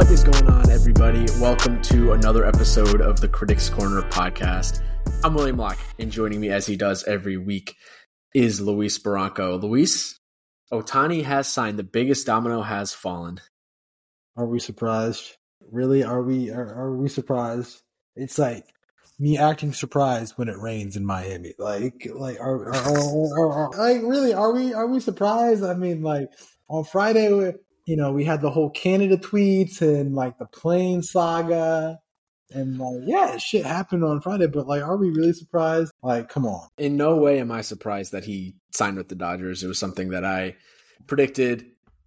[0.00, 1.26] What is going on, everybody?
[1.38, 4.80] Welcome to another episode of the Critics Corner podcast.
[5.22, 7.76] I'm William Locke, and joining me as he does every week
[8.34, 9.62] is Luis Barranco.
[9.62, 10.18] Luis,
[10.72, 11.78] Ohtani has signed.
[11.78, 13.42] The biggest domino has fallen.
[14.38, 15.36] Are we surprised?
[15.70, 16.02] Really?
[16.02, 16.50] Are we?
[16.50, 17.82] Are, are we surprised?
[18.16, 18.64] It's like
[19.18, 21.52] me acting surprised when it rains in Miami.
[21.58, 24.32] Like, like, are, are, are, are like really?
[24.32, 24.72] Are we?
[24.72, 25.62] Are we surprised?
[25.62, 26.30] I mean, like
[26.68, 27.52] on Friday,
[27.90, 31.98] you know, we had the whole Canada tweets and like the plane saga.
[32.52, 35.92] And like, yeah, shit happened on Friday, but like, are we really surprised?
[36.00, 36.68] Like, come on.
[36.78, 39.64] In no way am I surprised that he signed with the Dodgers.
[39.64, 40.54] It was something that I
[41.08, 41.66] predicted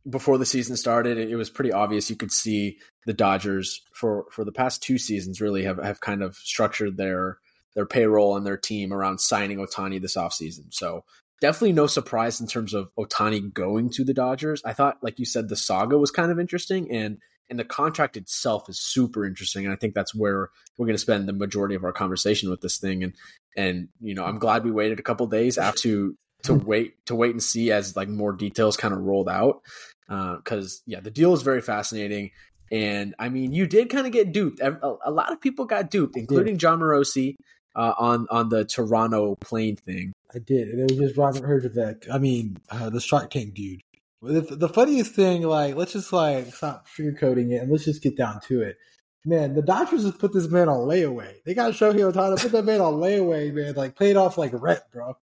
[0.10, 1.18] before the season started.
[1.18, 2.10] It was pretty obvious.
[2.10, 6.24] You could see the Dodgers for for the past two seasons really have have kind
[6.24, 7.40] of structured their
[7.76, 10.74] their payroll and their team around signing Ohtani this offseason.
[10.74, 11.04] So
[11.44, 14.62] definitely no surprise in terms of Ohtani going to the Dodgers.
[14.63, 17.18] I thought, like you said, the saga was kind of interesting and
[17.50, 19.66] and the contract itself is super interesting.
[19.66, 22.62] And I think that's where we're going to spend the majority of our conversation with
[22.62, 23.04] this thing.
[23.04, 23.13] And
[23.58, 27.16] and you know, I'm glad we waited a couple days after to to wait to
[27.16, 29.63] wait and see as like more details kind of rolled out.
[30.07, 32.32] Because uh, yeah, the deal is very fascinating.
[32.72, 34.62] And I mean, you did kind of get duped.
[34.62, 37.35] A, a, lot of people got duped, including Jon Morosi
[37.76, 40.13] uh, on on the Toronto plane thing.
[40.35, 42.09] I did, and it was just Robert Herjavec.
[42.12, 43.81] I mean, uh, the Shark Tank dude.
[44.21, 48.15] The, the funniest thing, like, let's just like stop sugarcoating it and let's just get
[48.15, 48.77] down to it.
[49.26, 51.35] Man, the Dodgers just put this man on layaway.
[51.45, 53.73] They got Shohei Ohtani, put that man on layaway, man.
[53.76, 55.17] Like, paid off like rent, bro.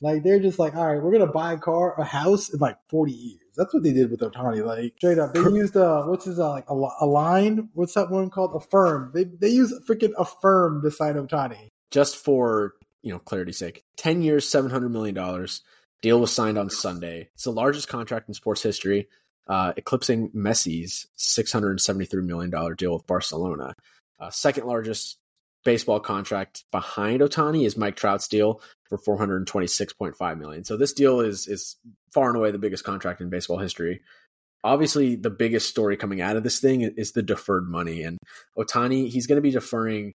[0.00, 2.76] Like, they're just like, all right, we're gonna buy a car, a house in like
[2.88, 3.40] forty years.
[3.56, 4.64] That's what they did with Ohtani.
[4.64, 7.70] Like, straight up, they used uh, what's his uh, like a, a line?
[7.74, 8.54] What's that one called?
[8.54, 9.12] Affirm.
[9.14, 12.74] They they use freaking Affirm to sign Ohtani Just for
[13.06, 15.62] you know clarity's sake, ten years, seven hundred million dollars
[16.02, 17.30] Deal was signed on Sunday.
[17.34, 19.08] It's the largest contract in sports history,
[19.48, 23.74] uh, eclipsing Messi's $673 million deal with Barcelona.
[24.20, 25.18] Uh, second largest
[25.64, 30.64] baseball contract behind Ohtani is Mike Trout's deal for 426.5 million.
[30.64, 31.76] So this deal is is
[32.12, 34.02] far and away the biggest contract in baseball history.
[34.62, 38.18] Obviously, the biggest story coming out of this thing is the deferred money, and
[38.56, 40.12] Ohtani, he's going to be deferring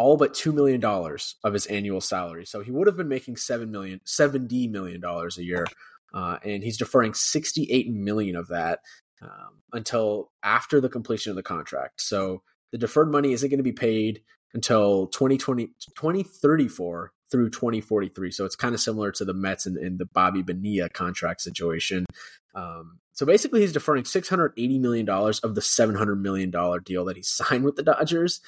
[0.00, 2.46] all but $2 million of his annual salary.
[2.46, 5.66] So he would have been making $7 million, $70 million a year.
[6.14, 8.78] Uh, and he's deferring 68 million of that
[9.20, 12.00] um, until after the completion of the contract.
[12.00, 14.22] So the deferred money isn't going to be paid
[14.54, 18.30] until 2020, 2034 through 2043.
[18.30, 22.06] So it's kind of similar to the Mets and, and the Bobby Bonilla contract situation.
[22.54, 26.50] Um, so basically, he's deferring $680 million of the $700 million
[26.84, 28.40] deal that he signed with the Dodgers.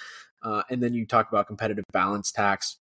[0.43, 2.79] Uh, and then you talk about competitive balance tax.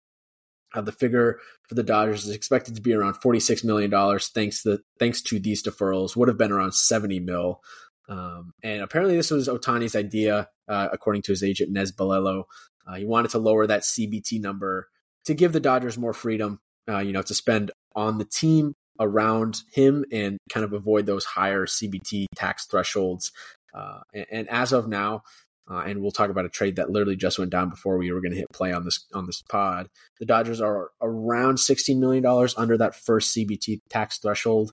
[0.74, 4.80] Uh, the figure for the Dodgers is expected to be around $46 million thanks to,
[5.00, 7.62] thanks to these deferrals, would have been around 70 mil.
[8.10, 12.44] Um, and apparently, this was Ohtani's idea, uh, according to his agent, Nez Balelo.
[12.86, 14.90] Uh, he wanted to lower that CBT number
[15.26, 19.62] to give the Dodgers more freedom, uh, you know, to spend on the team around
[19.72, 23.32] him and kind of avoid those higher CBT tax thresholds.
[23.74, 25.22] Uh, and, and, as of now,
[25.70, 28.22] uh, and we'll talk about a trade that literally just went down before we were
[28.22, 29.88] going to hit play on this on this pod.
[30.20, 34.72] The Dodgers are around sixteen million dollars under that first CBT tax threshold.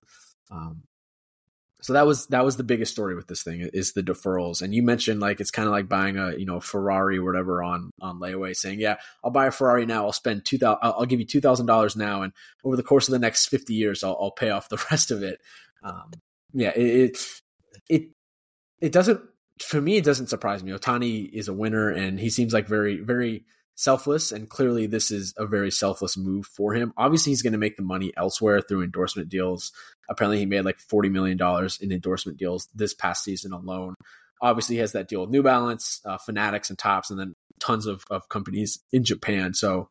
[0.51, 0.83] Um,
[1.83, 4.63] so that was that was the biggest story with this thing is the deferrals.
[4.63, 7.63] And you mentioned like it's kind of like buying a you know Ferrari or whatever
[7.63, 10.05] on on layaway, saying yeah I'll buy a Ferrari now.
[10.05, 10.79] I'll spend two thousand.
[10.83, 12.33] I'll give you two thousand dollars now, and
[12.65, 15.23] over the course of the next fifty years, I'll, I'll pay off the rest of
[15.23, 15.41] it.
[15.83, 16.13] Um,
[16.53, 17.19] yeah, it, it
[17.89, 18.11] it
[18.81, 19.21] it doesn't
[19.61, 20.73] for me, it doesn't surprise me.
[20.73, 24.33] Ohtani is a winner, and he seems like very, very selfless.
[24.33, 26.93] And clearly, this is a very selfless move for him.
[26.97, 29.73] Obviously, he's going to make the money elsewhere through endorsement deals.
[30.09, 33.95] Apparently, he made like forty million dollars in endorsement deals this past season alone.
[34.41, 37.87] Obviously, he has that deal with New Balance, uh, Fanatics, and Topps, and then tons
[37.87, 39.55] of, of companies in Japan.
[39.55, 39.89] So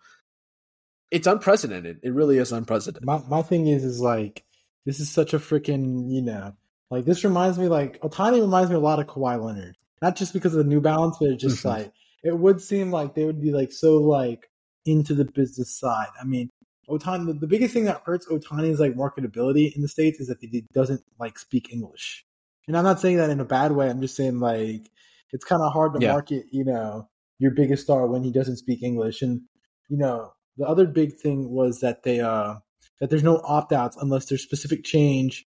[1.10, 2.00] it's unprecedented.
[2.04, 3.06] It really is unprecedented.
[3.06, 4.44] My my thing is is like
[4.86, 6.54] this is such a freaking you know
[6.92, 9.78] like this reminds me, like Ohtani reminds me a lot of Kawhi Leonard.
[10.02, 11.70] Not just because of the New Balance, but it's just mm-hmm.
[11.70, 11.94] like
[12.24, 14.50] it would seem like they would be like so like
[14.86, 16.10] into the business side.
[16.20, 16.50] I mean,
[16.90, 20.40] Ohtani, The, the biggest thing that hurts Ohtani's like marketability in the states is that
[20.42, 22.26] he doesn't like speak English.
[22.68, 23.90] And I'm not saying that in a bad way.
[23.90, 24.92] I'm just saying like
[25.32, 26.12] it's kind of hard to yeah.
[26.12, 27.08] market, you know,
[27.40, 29.22] your biggest star when he doesn't speak English.
[29.22, 29.42] And
[29.88, 32.56] you know, the other big thing was that they uh
[33.00, 35.46] that there's no opt outs unless there's specific change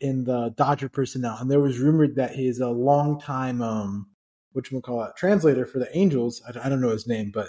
[0.00, 4.10] in the Dodger personnel, and there was rumored that he's a long time um,
[4.52, 6.42] what you call it, translator for the Angels.
[6.46, 7.48] I, I, don't know his name, but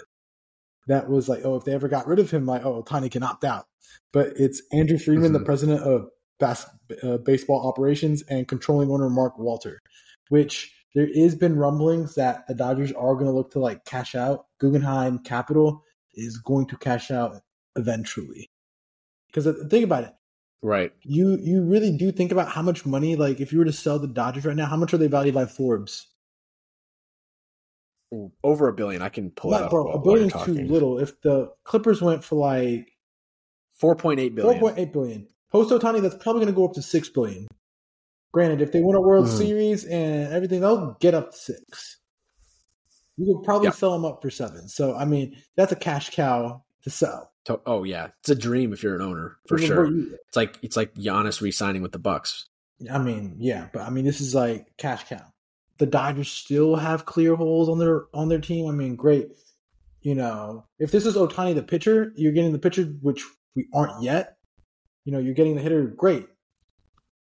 [0.86, 3.22] that was like, oh, if they ever got rid of him, like, oh, Tiny can
[3.22, 3.66] opt out.
[4.12, 5.34] But it's Andrew Friedman, mm-hmm.
[5.34, 6.08] the president of
[6.38, 6.66] bas-
[7.02, 9.80] uh, baseball operations, and controlling owner Mark Walter,
[10.28, 14.14] which there is been rumblings that the Dodgers are going to look to like cash
[14.14, 14.46] out.
[14.58, 15.82] Guggenheim Capital
[16.14, 17.36] is going to cash out
[17.76, 18.50] eventually.
[19.26, 20.12] Because think about it,
[20.62, 20.92] right?
[21.02, 23.98] You you really do think about how much money, like if you were to sell
[23.98, 26.08] the Dodgers right now, how much are they valued by Forbes?
[28.44, 29.02] Over a billion.
[29.02, 29.70] I can pull Not, it up.
[29.70, 30.98] Bro, a billion is too little.
[30.98, 32.92] If the Clippers went for like
[33.72, 35.28] four point eight billion, four point eight billion.
[35.50, 37.46] Post Ohtani, that's probably going to go up to six billion.
[38.32, 39.36] Granted, if they win a World mm.
[39.36, 41.98] Series and everything, they'll get up to six.
[43.18, 43.74] You could probably yep.
[43.74, 44.68] sell them up for seven.
[44.68, 47.32] So, I mean, that's a cash cow to sell.
[47.66, 49.86] Oh yeah, it's a dream if you're an owner for sure.
[49.86, 52.46] It's like it's like Giannis re-signing with the Bucks.
[52.90, 55.24] I mean, yeah, but I mean, this is like cash cow.
[55.78, 58.68] The Dodgers still have clear holes on their on their team.
[58.68, 59.28] I mean, great.
[60.02, 63.24] You know, if this is Ohtani the pitcher, you're getting the pitcher which
[63.54, 64.36] we aren't yet.
[65.04, 65.84] You know, you're getting the hitter.
[65.84, 66.26] Great,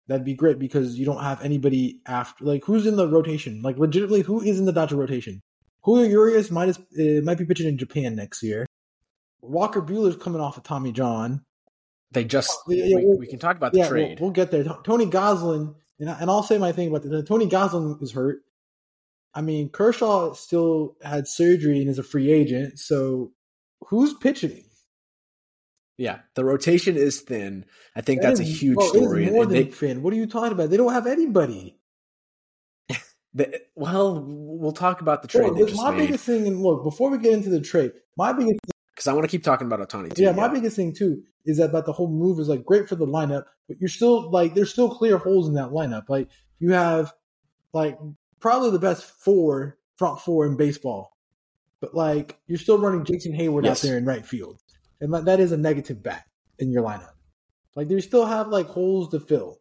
[0.08, 2.44] that'd be great because you don't have anybody after.
[2.44, 3.62] Like, who's in the rotation?
[3.62, 5.40] Like, legitimately, who is in the Dodger rotation?
[5.82, 8.66] Julio Urias might uh, might be pitching in Japan next year.
[9.42, 11.44] Walker Buehler's coming off of Tommy John.
[12.12, 14.20] They just oh, yeah, we, we, can talk about the yeah, trade.
[14.20, 14.64] We'll, we'll, get there.
[14.84, 18.42] Tony Gonsolin, and, I, and I'll say my thing about the Tony Gonsolin is hurt.
[19.32, 22.80] I mean, Kershaw still had surgery and is a free agent.
[22.80, 23.32] So
[23.86, 24.64] who's pitching?
[25.96, 27.66] Yeah, the rotation is thin.
[27.94, 29.26] I think that that's is, a huge story.
[29.26, 30.02] more and, than they, thin.
[30.02, 30.70] What are you talking about?
[30.70, 31.76] They don't have anybody.
[33.32, 35.52] The, well, we'll talk about the trade.
[35.52, 35.98] Well, my made.
[35.98, 38.58] biggest thing, and look, before we get into the trade, my biggest
[39.00, 40.24] because I want to keep talking about Ohtani too.
[40.24, 42.96] Yeah, my biggest thing too is that about the whole move is like great for
[42.96, 46.10] the lineup, but you're still like there's still clear holes in that lineup.
[46.10, 47.14] Like you have
[47.72, 47.98] like
[48.40, 51.16] probably the best four front four in baseball,
[51.80, 53.82] but like you're still running Jason Heyward yes.
[53.82, 54.60] out there in right field,
[55.00, 56.26] and that is a negative bat
[56.58, 57.14] in your lineup.
[57.74, 59.60] Like you still have like holes to fill.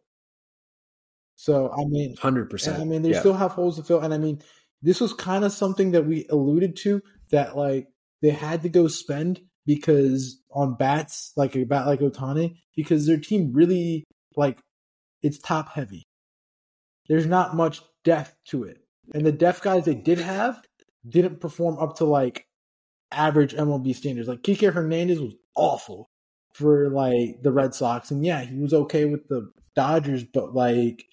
[1.36, 2.78] So I mean, hundred percent.
[2.78, 3.20] I mean, they yeah.
[3.20, 4.42] still have holes to fill, and I mean,
[4.82, 7.00] this was kind of something that we alluded to
[7.30, 7.88] that like
[8.22, 13.18] they had to go spend because on bats like a bat like Ohtani because their
[13.18, 14.04] team really
[14.36, 14.58] like
[15.22, 16.04] it's top heavy.
[17.08, 18.78] There's not much depth to it,
[19.14, 20.62] and the depth guys they did have
[21.08, 22.44] didn't perform up to like
[23.12, 24.28] average MLB standards.
[24.28, 26.08] Like Kike Hernandez was awful
[26.54, 31.04] for like the Red Sox, and yeah, he was okay with the Dodgers, but like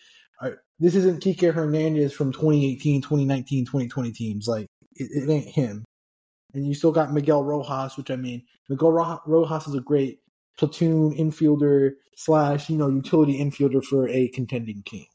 [0.41, 4.47] uh, this isn't Kike Hernandez from 2018, 2019, 2020 teams.
[4.47, 5.85] Like it, it ain't him
[6.57, 10.19] and you still got Miguel Rojas, which I mean, Miguel Rojas is a great
[10.57, 15.05] platoon infielder slash you know utility infielder for a contending team.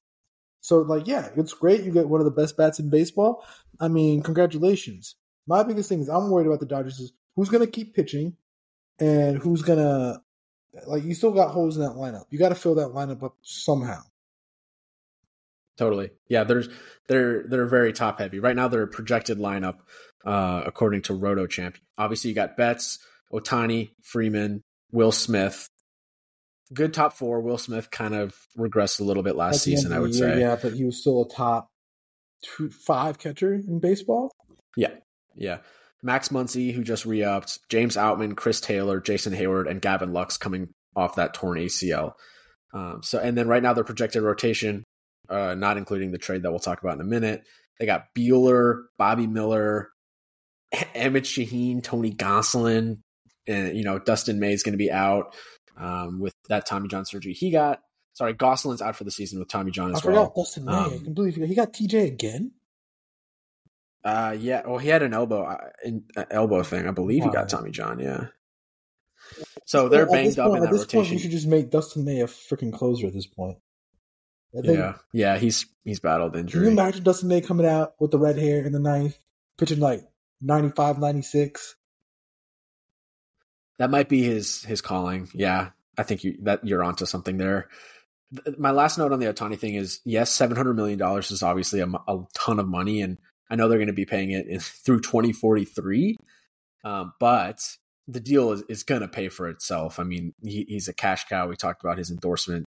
[0.61, 1.83] So like, yeah, it's great.
[1.83, 3.45] You get one of the best bats in baseball.
[3.81, 5.17] I mean, congratulations.
[5.47, 8.37] My biggest thing is I'm worried about the Dodgers is who's going to keep pitching
[9.01, 10.23] and who's going to
[10.87, 11.03] like.
[11.03, 12.27] You still got holes in that lineup.
[12.31, 14.03] You got to fill that lineup up somehow.
[15.77, 16.11] Totally.
[16.29, 16.69] Yeah, there's
[17.09, 18.39] they're they're very top heavy.
[18.39, 19.79] Right now their projected lineup
[20.25, 21.77] uh according to Roto Champ.
[21.99, 22.99] Obviously you got Betts,
[23.33, 25.69] Ohtani, Freeman, Will Smith.
[26.73, 27.41] Good top 4.
[27.41, 30.41] Will Smith kind of regressed a little bit last season, I would year, say.
[30.41, 31.69] Yeah, but he was still a top
[32.43, 34.33] two, 5 catcher in baseball.
[34.75, 34.95] Yeah.
[35.35, 35.59] Yeah.
[36.03, 40.71] Max Muncy, who just re-upped, James Outman, Chris Taylor, Jason Heyward, and Gavin Lux coming
[40.97, 42.15] off that torn ACL.
[42.73, 44.85] Um, so, and then right now their projected rotation
[45.29, 47.45] uh, not including the trade that we'll talk about in a minute.
[47.79, 49.91] They got Buehler, Bobby Miller,
[50.95, 52.99] Emmet Sheehan, Tony Gonsolin,
[53.47, 55.35] and you know Dustin May is going to be out
[55.77, 57.81] um, with that Tommy John surgery he got.
[58.15, 60.27] Sorry, Gonsolin's out for the season with Tommy John as I well.
[60.27, 60.73] forgot Dustin May.
[60.73, 61.49] Um, I completely forgot.
[61.49, 62.53] He got TJ again.
[64.05, 64.63] Uh, yeah.
[64.67, 66.87] Well, he had an elbow uh, in, uh, elbow thing.
[66.87, 68.01] I believe he got Tommy John.
[68.01, 68.27] Yeah.
[69.65, 71.01] So they're banged up in that at this rotation.
[71.01, 73.59] Point, you should just make Dustin May a freaking closer at this point.
[74.53, 76.61] Yeah, yeah, he's he's battled injury.
[76.61, 79.19] Can you imagine Dustin May coming out with the red hair in the ninth,
[79.57, 80.05] pitching like
[80.43, 81.77] 95, 96?
[83.79, 85.29] That might be his his calling.
[85.35, 87.69] Yeah, I think you that you're onto something there.
[88.57, 91.81] My last note on the Ohtani thing is yes, seven hundred million dollars is obviously
[91.81, 93.19] a, a, ton of money, and
[93.51, 96.17] I know they're going to be paying it in, through twenty forty three.
[96.85, 97.61] Um, but
[98.09, 99.99] the deal is, is going to pay for itself.
[99.99, 101.49] I mean, he, he's a cash cow.
[101.49, 102.67] We talked about his endorsement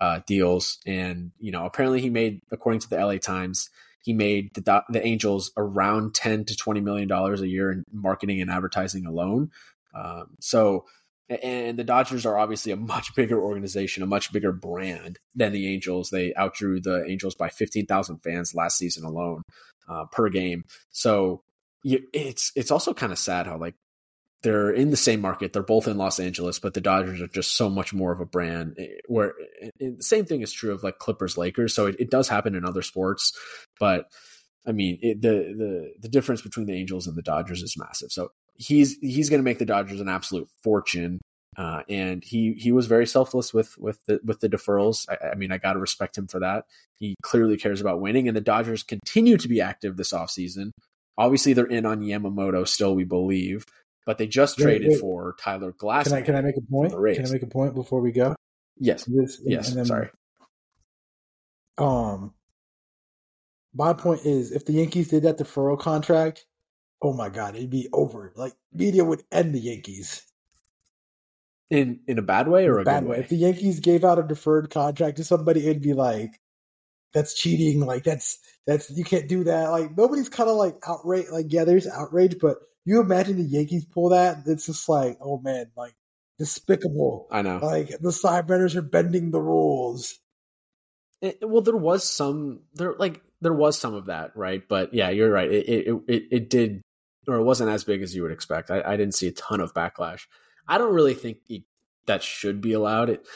[0.00, 3.70] uh, deals, and you know, apparently he made, according to the LA Times,
[4.06, 8.40] he made the the Angels around ten to twenty million dollars a year in marketing
[8.40, 9.50] and advertising alone.
[9.92, 10.84] Um, so,
[11.28, 15.66] and the Dodgers are obviously a much bigger organization, a much bigger brand than the
[15.66, 16.10] Angels.
[16.10, 19.42] They outdrew the Angels by fifteen thousand fans last season alone
[19.88, 20.62] uh, per game.
[20.90, 21.42] So
[21.82, 23.74] it's it's also kind of sad how like
[24.46, 25.52] they're in the same market.
[25.52, 28.24] They're both in Los Angeles, but the Dodgers are just so much more of a
[28.24, 28.76] brand.
[28.78, 29.34] Eh, where
[29.80, 31.74] the same thing is true of like Clippers, Lakers.
[31.74, 33.36] So it, it does happen in other sports,
[33.80, 34.08] but
[34.64, 38.12] I mean, it, the the the difference between the Angels and the Dodgers is massive.
[38.12, 41.20] So he's he's going to make the Dodgers an absolute fortune.
[41.58, 45.08] Uh, and he he was very selfless with with the with the deferrals.
[45.08, 46.66] I, I mean, I got to respect him for that.
[47.00, 50.70] He clearly cares about winning, and the Dodgers continue to be active this offseason.
[51.18, 53.64] Obviously, they're in on Yamamoto still, we believe,
[54.06, 55.00] but they just Wait, traded wait.
[55.00, 56.04] for Tyler Glass.
[56.08, 56.92] Can I can I make a point?
[56.92, 58.34] Can I make a point before we go?
[58.78, 59.70] Yes, This yes.
[59.74, 60.08] then- sorry.
[61.78, 62.32] Um,
[63.74, 66.46] my point is, if the Yankees did that deferral contract,
[67.02, 68.32] oh my god, it'd be over.
[68.34, 70.22] Like media would end the Yankees.
[71.68, 73.16] In in a bad way or a Bad good way.
[73.16, 73.22] way?
[73.24, 76.40] If the Yankees gave out a deferred contract to somebody, it'd be like,
[77.12, 77.80] that's cheating.
[77.84, 79.70] Like that's that's you can't do that.
[79.70, 81.26] Like nobody's kind of like outrage.
[81.30, 84.38] Like yeah, there's outrage, but you imagine the Yankees pull that?
[84.46, 85.94] It's just like, oh man, like
[86.38, 87.26] despicable.
[87.30, 87.58] I know.
[87.62, 90.18] Like the Sidebenders are bending the rules.
[91.20, 94.62] It, well, there was some there like there was some of that, right?
[94.66, 95.50] But yeah, you're right.
[95.50, 96.82] It it it, it did,
[97.26, 98.70] or it wasn't as big as you would expect.
[98.70, 100.22] I, I didn't see a ton of backlash.
[100.68, 101.62] I don't really think it,
[102.06, 103.10] that should be allowed.
[103.10, 103.26] It,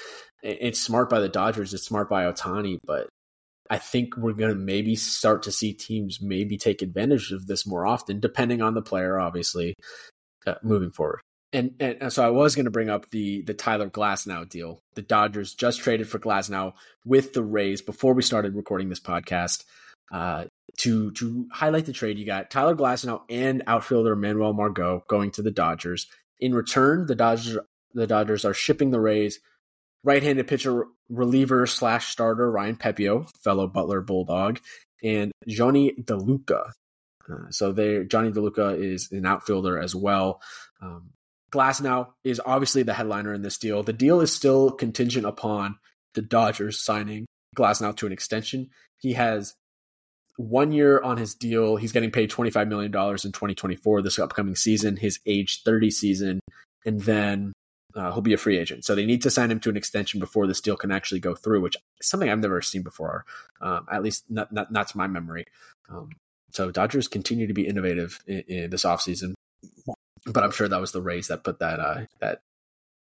[0.42, 1.74] it it's smart by the Dodgers.
[1.74, 3.08] It's smart by Ohtani, but
[3.70, 7.86] I think we're gonna maybe start to see teams maybe take advantage of this more
[7.86, 9.74] often, depending on the player, obviously,
[10.46, 11.20] uh, moving forward.
[11.52, 14.82] And, and so I was going to bring up the the Tyler Glasnow deal.
[14.94, 16.74] The Dodgers just traded for Glasnow
[17.04, 19.64] with the Rays before we started recording this podcast.
[20.12, 20.44] Uh,
[20.78, 25.42] to to highlight the trade, you got Tyler Glasnow and outfielder Manuel Margot going to
[25.42, 26.06] the Dodgers.
[26.38, 27.58] In return, the Dodgers
[27.94, 29.40] the Dodgers are shipping the Rays
[30.04, 34.60] right-handed pitcher reliever slash starter Ryan Pepiot, fellow Butler Bulldog,
[35.02, 36.72] and Jonny DeLuca.
[37.30, 40.40] Uh, so they Jonny DeLuca is an outfielder as well.
[40.80, 41.10] Um,
[41.52, 43.82] Glasnow is obviously the headliner in this deal.
[43.82, 45.78] The deal is still contingent upon
[46.14, 47.26] the Dodgers signing
[47.56, 48.70] Glasnow to an extension.
[48.98, 49.54] He has
[50.36, 51.76] one year on his deal.
[51.76, 56.40] He's getting paid $25 million in 2024, this upcoming season, his age 30 season,
[56.86, 57.52] and then
[57.94, 58.84] uh, he'll be a free agent.
[58.84, 61.34] So they need to sign him to an extension before this deal can actually go
[61.34, 63.24] through, which is something I've never seen before,
[63.60, 65.46] um, at least not, not, not to my memory.
[65.88, 66.10] Um,
[66.52, 69.34] so Dodgers continue to be innovative in, in this offseason
[70.26, 72.42] but I'm sure that was the Rays that put that uh, that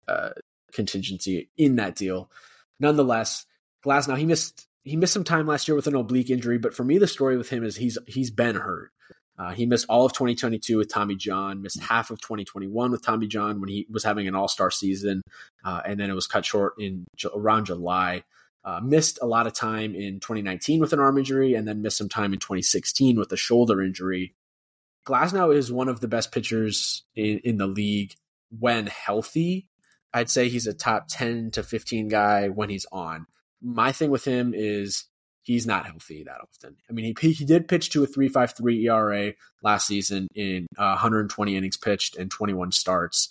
[0.08, 0.30] uh,
[0.72, 2.30] contingency in that deal.
[2.78, 3.46] Nonetheless,
[3.84, 6.84] Glasnow he missed he missed some time last year with an oblique injury, but for
[6.84, 8.90] me the story with him is he's he's been hurt.
[9.40, 13.26] Uh, he missed all of 2022 with Tommy John, missed half of 2021 with Tommy
[13.26, 15.22] John when he was having an All Star season,
[15.64, 18.22] uh, and then it was cut short in around July.
[18.62, 21.96] Uh, missed a lot of time in 2019 with an arm injury, and then missed
[21.96, 24.34] some time in 2016 with a shoulder injury.
[25.06, 28.14] Glasnow is one of the best pitchers in, in the league
[28.58, 29.68] when healthy.
[30.12, 33.26] I'd say he's a top 10 to 15 guy when he's on.
[33.62, 35.04] My thing with him is
[35.42, 36.76] he's not healthy that often.
[36.88, 39.32] I mean, he, he did pitch to a 3.53 ERA
[39.62, 43.28] last season in uh, 120 innings pitched and 21 starts.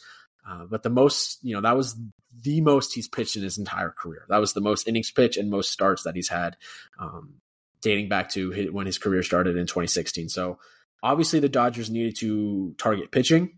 [0.47, 1.95] Uh, but the most, you know, that was
[2.41, 4.25] the most he's pitched in his entire career.
[4.29, 6.57] That was the most innings pitched and most starts that he's had,
[6.99, 7.35] um,
[7.81, 10.29] dating back to his, when his career started in 2016.
[10.29, 10.59] So,
[11.01, 13.57] obviously the Dodgers needed to target pitching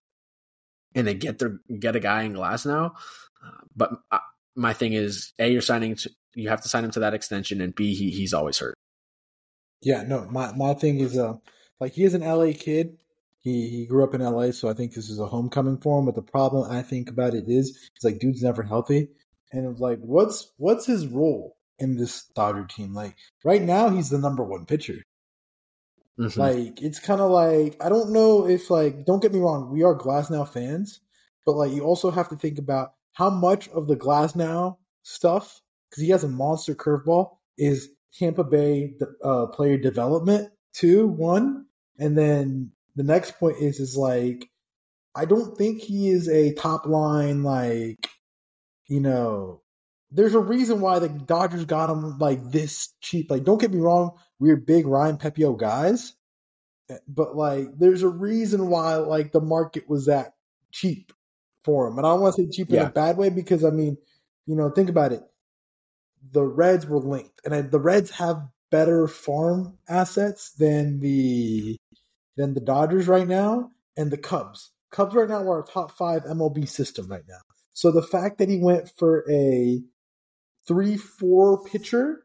[0.96, 2.92] and they get their get a guy in Glasnow.
[3.44, 4.20] Uh, but uh,
[4.56, 5.98] my thing is, a you're signing
[6.36, 8.76] you have to sign him to that extension, and b he he's always hurt.
[9.82, 11.36] Yeah, no, my my thing is uh
[11.80, 12.98] like he is an LA kid.
[13.40, 16.06] He he grew up in LA, so I think this is a homecoming for him.
[16.06, 19.10] But the problem I think about it is, is like dude's never healthy,
[19.52, 22.94] and it's like what's what's his role in this Dodger team?
[22.94, 25.04] Like right now, he's the number one pitcher.
[26.20, 26.38] Mhm.
[26.38, 29.84] Like it's kind of like I don't know if like don't get me wrong, we
[29.84, 31.00] are Glasnow fans,
[31.46, 35.62] but like you also have to think about how much of the Glasnow stuff
[35.92, 41.66] because he has a monster curveball is Tampa Bay uh, player development two one,
[42.00, 44.50] and then the next point is is like
[45.14, 48.10] I don't think he is a top line like
[48.88, 49.62] you know.
[50.14, 53.32] There's a reason why the Dodgers got him like this cheap.
[53.32, 56.14] Like, don't get me wrong, we're big Ryan Pepiot guys,
[57.08, 60.34] but like, there's a reason why like the market was that
[60.74, 61.14] cheap
[61.64, 61.98] for him.
[61.98, 63.96] And I don't want to say cheap in a bad way because I mean,
[64.46, 65.24] you know, think about it.
[66.32, 71.78] The Reds were linked, and I, the Reds have better farm assets than the
[72.38, 74.72] than the Dodgers right now, and the Cubs.
[74.92, 77.40] Cubs right now are a top five MLB system right now.
[77.74, 79.82] So the fact that he went for a
[80.68, 82.24] three four pitcher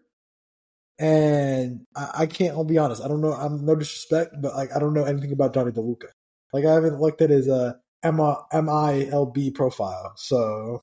[0.98, 4.74] and I, I can't I'll be honest, I don't know I'm no disrespect, but like
[4.74, 6.08] I don't know anything about Jonny DeLuca.
[6.52, 10.12] Like I haven't looked at his uh M I L B profile.
[10.16, 10.82] So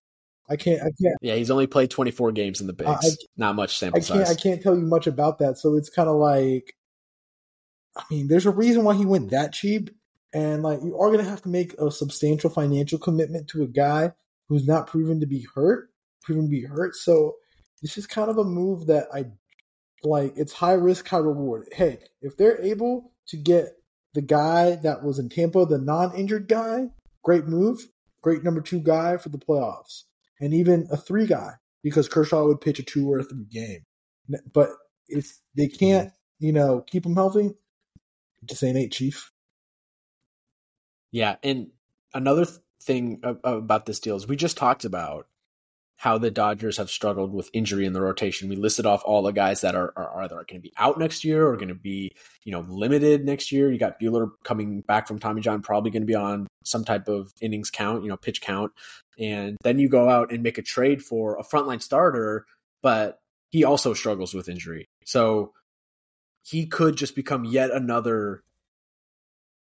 [0.54, 2.90] I can't I can't Yeah, he's only played 24 games in the bigs.
[2.90, 5.58] I- Not much I sample can't I can't tell you much about that.
[5.58, 6.76] So it's kinda like
[7.96, 9.90] I mean, there's a reason why he went that cheap.
[10.34, 14.14] And like you are gonna have to make a substantial financial commitment to a guy
[14.50, 15.90] who's not proven to be hurt,
[16.24, 16.96] proven to be hurt.
[16.96, 17.36] So
[17.82, 19.26] this is kind of a move that I
[20.04, 20.34] like.
[20.36, 21.68] It's high risk, high reward.
[21.72, 23.78] Hey, if they're able to get
[24.14, 26.90] the guy that was in Tampa, the non-injured guy,
[27.24, 27.88] great move,
[28.22, 30.04] great number two guy for the playoffs,
[30.40, 33.86] and even a three guy because Kershaw would pitch a two or a three game.
[34.54, 34.70] But
[35.08, 35.78] if they mm-hmm.
[35.78, 37.52] can't, you know, keep him healthy,
[38.46, 39.32] just ain't eight, Chief.
[41.12, 41.68] Yeah, and
[42.14, 42.48] another
[42.82, 45.28] thing about this deal is we just talked about
[46.04, 48.50] how the Dodgers have struggled with injury in the rotation.
[48.50, 51.24] We listed off all the guys that are, are, either going to be out next
[51.24, 52.12] year or going to be,
[52.44, 53.72] you know, limited next year.
[53.72, 57.08] You got Buehler coming back from Tommy John, probably going to be on some type
[57.08, 58.74] of innings count, you know, pitch count.
[59.18, 62.48] And then you go out and make a trade for a frontline starter,
[62.82, 63.20] but
[63.52, 64.90] he also struggles with injury.
[65.06, 65.54] So
[66.42, 68.44] he could just become yet another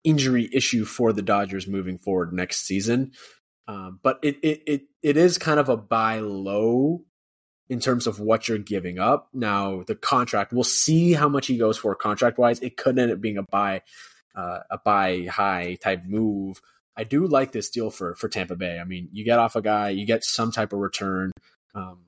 [0.05, 3.11] injury issue for the Dodgers moving forward next season.
[3.69, 7.03] Um, but it, it it it is kind of a buy low
[7.69, 9.29] in terms of what you're giving up.
[9.31, 12.59] Now the contract, we'll see how much he goes for contract wise.
[12.61, 13.83] It could end up being a buy
[14.35, 16.59] uh, a buy high type move.
[16.97, 18.79] I do like this deal for for Tampa Bay.
[18.79, 21.31] I mean, you get off a guy, you get some type of return
[21.75, 22.05] um,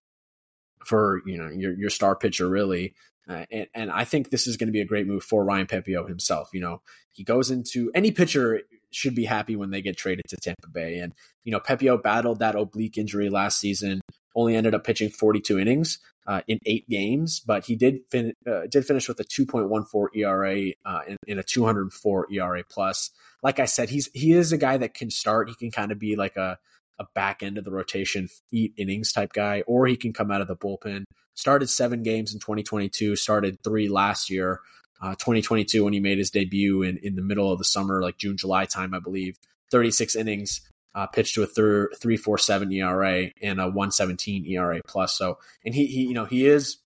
[0.83, 2.95] for you know your your star pitcher really.
[3.29, 5.67] Uh, and, and, I think this is going to be a great move for Ryan
[5.67, 6.49] Pepiot himself.
[6.53, 10.37] You know, he goes into any pitcher should be happy when they get traded to
[10.37, 10.99] Tampa Bay.
[10.99, 14.01] And, you know, Pepiot battled that oblique injury last season,
[14.35, 18.61] only ended up pitching 42 innings uh, in eight games, but he did fin- uh,
[18.69, 23.09] did finish with a 2.14 ERA uh, a 204 ERA plus.
[23.43, 25.49] Like I said, he's he is a guy that can start.
[25.49, 26.59] He can kind of be like a
[26.99, 30.41] a back end of the rotation, eat innings type guy, or he can come out
[30.41, 31.05] of the bullpen.
[31.33, 34.59] Started seven games in 2022, started three last year
[35.01, 38.17] uh, 2022 when he made his debut in, in the middle of the summer, like
[38.17, 39.37] June, July time, I believe.
[39.71, 40.61] 36 innings,
[40.93, 45.17] uh, pitched to a thir- 3.47 ERA and a 117 ERA plus.
[45.17, 46.77] So, and he, he, you know, he is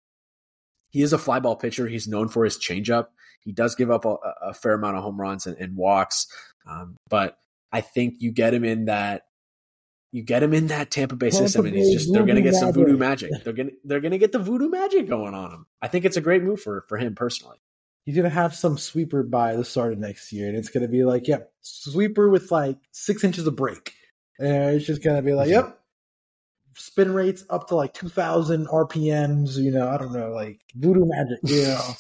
[0.90, 1.88] he is a fly ball pitcher.
[1.88, 3.08] He's known for his changeup.
[3.42, 6.28] He does give up a, a fair amount of home runs and, and walks,
[6.68, 7.38] um, but
[7.72, 9.24] I think you get him in that
[10.12, 12.42] you get him in that Tampa Bay Tampa system, and he's just they're going to
[12.42, 13.32] get some voodoo magic.
[13.44, 15.66] They're going to they're going to get the voodoo magic going on him.
[15.82, 17.58] I think it's a great move for for him personally
[18.06, 21.04] he's gonna have some sweeper by the start of next year, and it's gonna be
[21.04, 23.94] like, yep, sweeper with like six inches of break,
[24.40, 25.68] and it's just gonna be like, mm-hmm.
[25.68, 25.80] yep,
[26.76, 29.58] spin rates up to like two thousand RPMs.
[29.58, 31.40] You know, I don't know, like voodoo magic.
[31.44, 31.94] You know,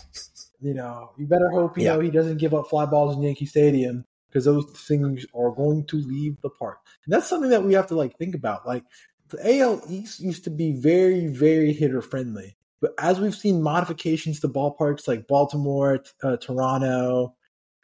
[0.60, 1.94] you know, you better hope you yeah.
[1.94, 5.86] know he doesn't give up fly balls in Yankee Stadium because those things are going
[5.86, 8.66] to leave the park, and that's something that we have to like think about.
[8.66, 8.84] Like
[9.28, 12.56] the AL East used to be very, very hitter friendly.
[12.80, 17.34] But as we've seen modifications to ballparks like Baltimore, uh, Toronto,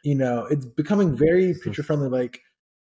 [0.03, 1.69] you know, it's becoming very mm-hmm.
[1.69, 2.09] pitcher friendly.
[2.09, 2.41] Like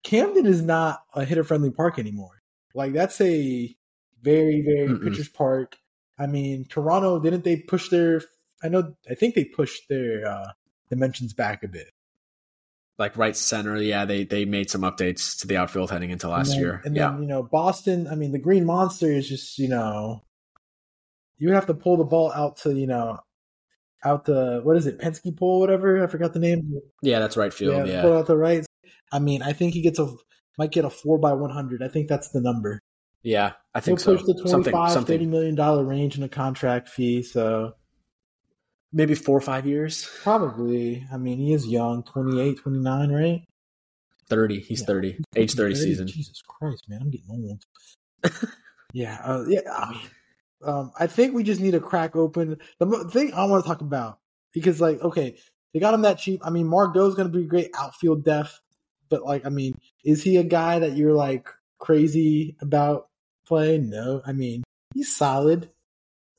[0.04, 2.42] Camden is not a hitter friendly park anymore.
[2.74, 3.76] Like that's a
[4.22, 5.04] very, very Mm-mm.
[5.04, 5.78] pitcher's park.
[6.18, 8.22] I mean, Toronto didn't they push their?
[8.64, 8.94] I know.
[9.10, 10.52] I think they pushed their uh,
[10.90, 11.92] dimensions back a bit.
[12.98, 16.50] Like right center, yeah, they they made some updates to the outfield heading into last
[16.50, 16.82] and then, year.
[16.84, 18.08] And yeah, then, you know, Boston.
[18.08, 20.24] I mean, the Green Monster is just you know
[21.40, 23.20] you would have to pull the ball out to you know
[24.06, 26.80] out the what is it Pesky pole whatever I forgot the name.
[27.02, 27.88] Yeah, that's right field.
[27.88, 28.02] Yeah, yeah.
[28.02, 28.66] pull out the right.
[29.12, 30.14] I mean, I think he gets a
[30.58, 31.82] might get a four by one hundred.
[31.82, 32.80] I think that's the number.
[33.24, 34.18] Yeah, I think He'll so.
[34.18, 35.14] push the 25 something, something.
[35.18, 37.24] 30 million dollar range in a contract fee.
[37.24, 37.74] So
[38.94, 40.10] maybe four or five years.
[40.24, 41.06] Probably.
[41.12, 43.42] I mean, he is young, 28, 29, right?
[44.30, 44.60] 30.
[44.62, 44.86] He's yeah.
[44.86, 45.18] 30.
[45.36, 46.08] Age 30, 30, season.
[46.08, 47.02] Jesus Christ, man.
[47.02, 47.64] I'm getting old.
[48.94, 49.20] yeah.
[49.24, 49.62] Uh, yeah.
[49.70, 50.02] I mean,
[50.64, 53.82] um, I think we just need to crack open the thing I want to talk
[53.82, 54.20] about
[54.54, 55.38] because, like, okay,
[55.74, 56.42] they got him that cheap.
[56.44, 58.60] I mean, Margot's going to be great outfield depth,
[59.10, 63.08] but like, I mean, is he a guy that you're like crazy about
[63.48, 63.90] playing?
[63.90, 65.70] No, I mean, he's solid.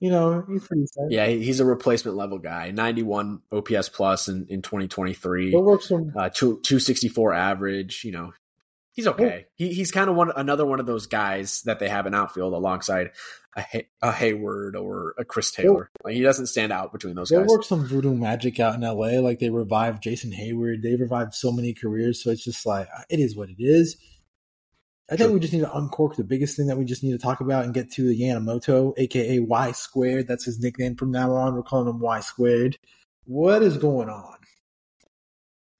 [0.00, 1.12] You know, he's pretty solid.
[1.12, 2.70] Yeah, he's a replacement level guy.
[2.70, 5.52] 91 OPS plus in, in 2023.
[5.52, 8.02] What works from uh, 264 average.
[8.04, 8.32] You know,
[8.92, 9.46] he's okay.
[9.54, 12.52] He, he's kind of one another one of those guys that they have in outfield
[12.52, 13.10] alongside
[13.56, 15.90] a, a Heyward or a Chris Taylor.
[16.04, 17.46] Like he doesn't stand out between those they guys.
[17.46, 19.20] They work some voodoo magic out in LA.
[19.20, 20.82] Like they revived Jason Heyward.
[20.82, 22.22] They revived so many careers.
[22.22, 23.96] So it's just like uh, it is what it is.
[25.12, 27.18] I think we just need to uncork the biggest thing that we just need to
[27.18, 30.28] talk about and get to the Yamamoto, aka Y squared.
[30.28, 31.54] That's his nickname from now on.
[31.54, 32.78] We're calling him Y squared.
[33.24, 34.36] What is going on?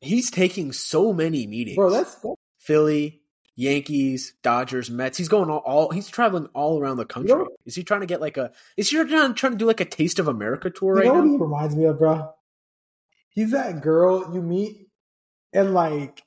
[0.00, 1.90] He's taking so many meetings, bro.
[1.90, 3.22] That's, that's Philly,
[3.56, 5.18] Yankees, Dodgers, Mets.
[5.18, 7.30] He's going all, all, he's traveling all around the country.
[7.30, 9.80] You know, is he trying to get like a is he trying, to do like
[9.80, 11.24] a taste of America tour right now?
[11.24, 12.32] he reminds me of, bro?
[13.30, 14.88] he's that girl you meet
[15.52, 16.22] and like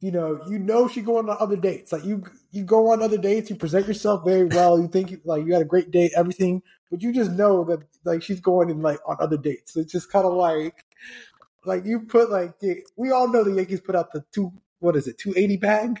[0.00, 1.90] you know, you know she going on other dates.
[1.90, 5.46] Like you you go on other dates, you present yourself very well, you think like
[5.46, 8.82] you had a great date, everything, but you just know that like she's going in
[8.82, 9.72] like on other dates.
[9.72, 10.84] So it's just kind of like
[11.64, 12.54] like you put like
[12.96, 16.00] we all know the Yankees put out the two what is it, two eighty bag?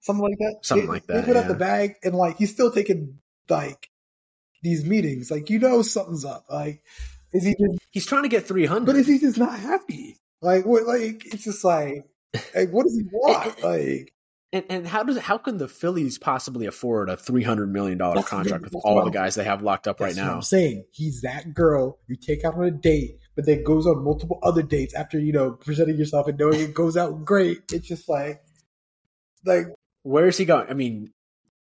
[0.00, 0.60] Something like that.
[0.62, 1.14] Something they, like that.
[1.14, 1.42] They put yeah.
[1.42, 3.18] out the bag and like he's still taking
[3.48, 3.88] like
[4.62, 5.30] these meetings.
[5.30, 6.44] Like you know something's up.
[6.50, 6.82] Like
[7.32, 8.86] is he just He's trying to get three hundred.
[8.86, 10.18] but is he just not happy?
[10.40, 12.06] Like what like it's just like
[12.54, 13.62] like what does he want?
[13.62, 14.12] Like
[14.52, 18.22] And, and how does how can the Phillies possibly afford a three hundred million dollar
[18.22, 20.34] contract with all what the guys they have locked up right That's what now?
[20.36, 24.02] I'm saying he's that girl you take out on a date, but then goes on
[24.02, 27.62] multiple other dates after you know presenting yourself and knowing it goes out great.
[27.72, 28.42] It's just like,
[29.44, 29.66] like
[30.02, 30.68] Where is he going?
[30.68, 31.12] I mean,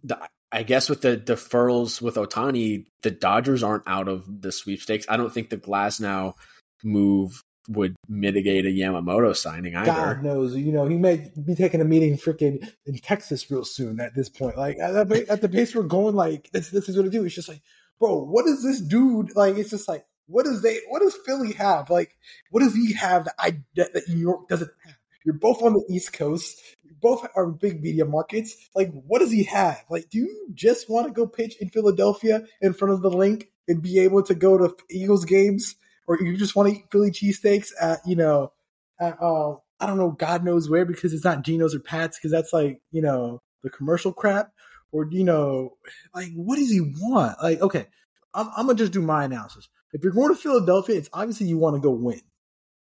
[0.03, 0.19] the,
[0.51, 5.07] I guess with the deferrals with Ohtani, the Dodgers aren't out of the sweepstakes.
[5.09, 6.35] I don't think the Glasnow
[6.83, 9.93] move would mitigate a Yamamoto signing either.
[9.93, 14.01] God knows, you know, he may be taking a meeting freaking in Texas real soon.
[14.01, 16.97] At this point, like at the, at the pace we're going, like this, this is
[16.97, 17.25] what to do.
[17.25, 17.63] It's just like,
[18.01, 19.57] bro, what is this dude like?
[19.57, 20.79] It's just like, what does they?
[20.89, 21.91] What does Philly have?
[21.91, 22.17] Like,
[22.51, 24.97] what does he have that I that, New York doesn't have?
[25.25, 26.61] You're both on the East Coast.
[26.83, 28.57] You both are big media markets.
[28.75, 29.85] Like, what does he have?
[29.91, 33.49] Like, do you just want to go pitch in Philadelphia in front of the link
[33.69, 37.11] and be able to go to Eagles games, or you just want to eat Philly
[37.11, 38.53] cheesesteaks at you know,
[39.01, 42.31] at uh, I don't know, God knows where because it's not Geno's or Pat's because
[42.31, 44.53] that's like you know the commercial crap,
[44.93, 45.77] or you know,
[46.15, 47.37] like what does he want?
[47.43, 47.87] Like, okay,
[48.33, 49.69] I'm, I'm gonna just do my analysis.
[49.93, 52.21] If you're going to Philadelphia, it's obviously you want to go win.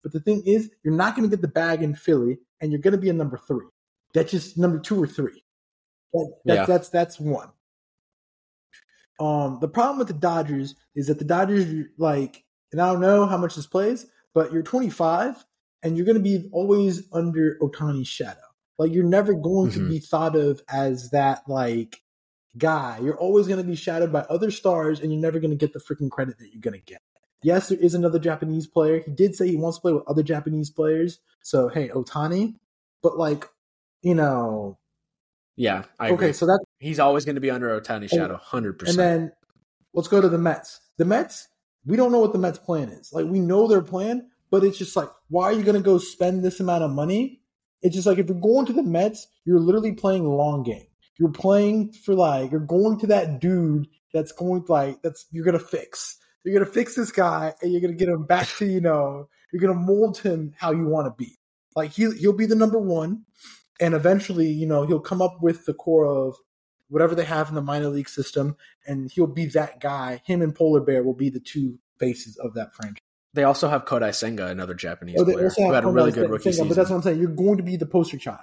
[0.03, 2.81] But the thing is, you're not going to get the bag in Philly, and you're
[2.81, 3.67] going to be a number three.
[4.13, 5.43] That's just number two or three.
[6.13, 6.67] That, that's, Yeah.
[6.67, 7.49] that's that's one.
[9.21, 13.27] Um, the problem with the Dodgers is that the Dodgers, like, and I don't know
[13.27, 15.45] how much this plays, but you're 25,
[15.83, 18.41] and you're going to be always under Ohtani's shadow.
[18.79, 19.89] Like, you're never going to Mhm.
[19.89, 22.01] be thought of as that like
[22.59, 22.99] guy.
[23.03, 25.73] You're always going to be shadowed by other stars, and you're never going to get
[25.73, 27.01] the freaking credit that you're going to get.
[27.43, 29.03] Yes, there is another Japanese player.
[29.05, 31.21] He did say he wants to play with other Japanese players.
[31.43, 32.55] So hey, Ohtani.
[33.03, 33.47] But like,
[34.01, 34.79] you know,
[35.57, 36.33] Yeah, I okay, agree.
[36.33, 38.99] so that He's always going to be under Ohtani's shadow, hundred and percent.
[38.99, 39.33] And then
[39.93, 40.81] let's go to the Mets.
[40.97, 41.49] The Mets,
[41.85, 43.13] we don't know what the Mets plan is.
[43.13, 46.43] Like we know their plan, but it's just like, why are you gonna go spend
[46.43, 47.41] this amount of money?
[47.83, 50.87] It's just like if you're going to the Mets, you're literally playing long game.
[51.19, 55.45] You're playing for like you're going to that dude that's going to like that's you're
[55.45, 56.19] gonna fix.
[56.45, 59.61] You're gonna fix this guy and you're gonna get him back to, you know, you're
[59.61, 61.39] gonna mold him how you want to be.
[61.77, 63.25] Like he he'll be the number one,
[63.81, 66.37] and eventually, you know, he'll come up with the core of
[66.89, 70.23] whatever they have in the minor league system, and he'll be that guy.
[70.25, 72.99] Him and Polar Bear will be the two faces of that franchise.
[73.33, 76.45] They also have Kodai Senga, another Japanese Oh, player who had a really good rookie
[76.45, 76.69] Senga, season.
[76.69, 77.19] But that's what I'm saying.
[77.19, 78.39] You're going to be the poster child.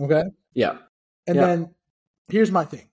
[0.00, 0.22] Okay?
[0.54, 0.78] yeah,
[1.26, 1.46] And Yeah.
[1.46, 1.74] then
[2.28, 2.88] here's my thing.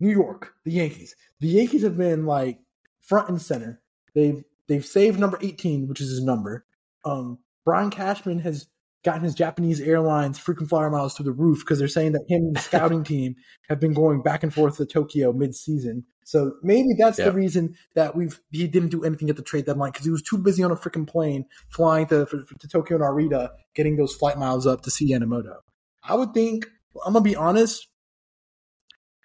[0.00, 1.16] New York, the Yankees.
[1.40, 2.60] The Yankees have been like
[3.00, 3.80] front and center.
[4.14, 6.64] They've they've saved number 18, which is his number.
[7.04, 8.66] Um Brian Cashman has
[9.04, 12.42] gotten his Japanese Airlines frequent flyer miles to the roof because they're saying that him
[12.42, 13.36] and the scouting team
[13.68, 16.04] have been going back and forth to Tokyo mid-season.
[16.24, 19.92] So maybe that's the reason that we've he didn't do anything at the trade deadline
[19.92, 23.50] because he was too busy on a freaking plane flying to for, to Tokyo Narita,
[23.74, 25.56] getting those flight miles up to see Yamamoto.
[26.04, 26.66] I would think
[27.06, 27.88] I'm gonna be honest.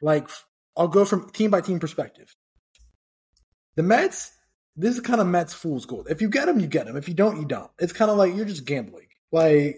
[0.04, 0.30] Like
[0.78, 2.36] I'll go from team by team perspective.
[3.76, 4.32] The Mets,
[4.76, 6.08] this is kind of Mets fool's gold.
[6.10, 6.98] If you get them, you get them.
[6.98, 7.72] If you don't, you don't.
[7.80, 9.08] It's kind of like you're just gambling.
[9.32, 9.78] Like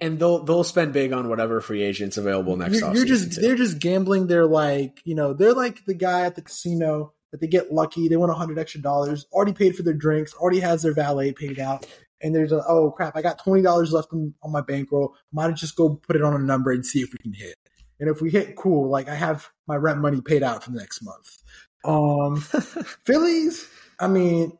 [0.00, 3.42] and, they'll they'll spend big on whatever free agents available next you're, you're just too.
[3.42, 4.26] they're just gambling.
[4.26, 8.08] They're like you know they're like the guy at the casino that they get lucky.
[8.08, 9.26] They won a hundred extra dollars.
[9.32, 10.32] Already paid for their drinks.
[10.32, 11.84] Already has their valet paid out.
[12.22, 13.16] And there's a oh crap!
[13.16, 15.14] I got twenty dollars left in, on my bankroll.
[15.30, 17.56] Might just go put it on a number and see if we can hit.
[18.04, 18.90] And if we hit, cool.
[18.90, 21.38] Like I have my rent money paid out for the next month.
[21.86, 22.36] Um,
[23.06, 23.66] Phillies.
[23.98, 24.58] I mean,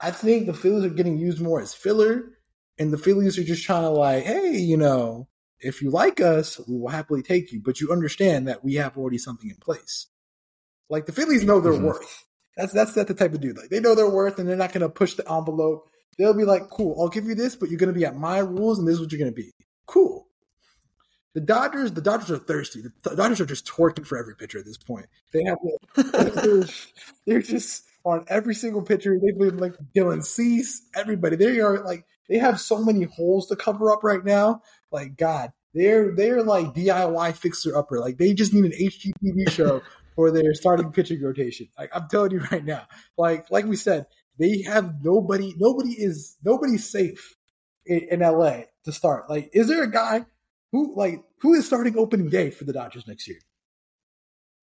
[0.00, 2.24] I think the Phillies are getting used more as filler,
[2.78, 5.28] and the Phillies are just trying to like, hey, you know,
[5.60, 8.98] if you like us, we will happily take you, but you understand that we have
[8.98, 10.08] already something in place.
[10.90, 11.82] Like the Phillies know their Mhm.
[11.82, 12.24] worth.
[12.56, 13.58] That's that's that's the type of dude.
[13.58, 15.88] Like they know their worth, and they're not going to push the envelope.
[16.18, 18.38] They'll be like, cool, I'll give you this, but you're going to be at my
[18.38, 19.52] rules, and this is what you're going to be.
[19.86, 20.26] Cool.
[21.34, 22.82] The Dodgers, the Dodgers are thirsty.
[23.02, 25.06] The Dodgers are just twerking for every pitcher at this point.
[25.32, 25.58] They have,
[26.34, 26.64] they're,
[27.26, 29.18] they're just on every single pitcher.
[29.18, 31.36] They've been like Dylan Cease, everybody.
[31.36, 34.62] They are like they have so many holes to cover up right now.
[34.90, 37.98] Like God, they're they're like DIY fixer upper.
[37.98, 39.82] Like they just need an HGTV show
[40.14, 41.68] for their starting pitching rotation.
[41.78, 42.86] Like I'm telling you right now.
[43.16, 44.06] Like like we said,
[44.38, 45.54] they have nobody.
[45.56, 47.36] Nobody is nobody's safe
[47.86, 49.30] in, in LA to start.
[49.30, 50.26] Like, is there a guy
[50.72, 53.38] who like who is starting opening day for the Dodgers next year?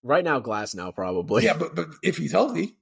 [0.04, 1.46] Right now, Glasnow probably.
[1.46, 2.76] Yeah, but but if he's healthy,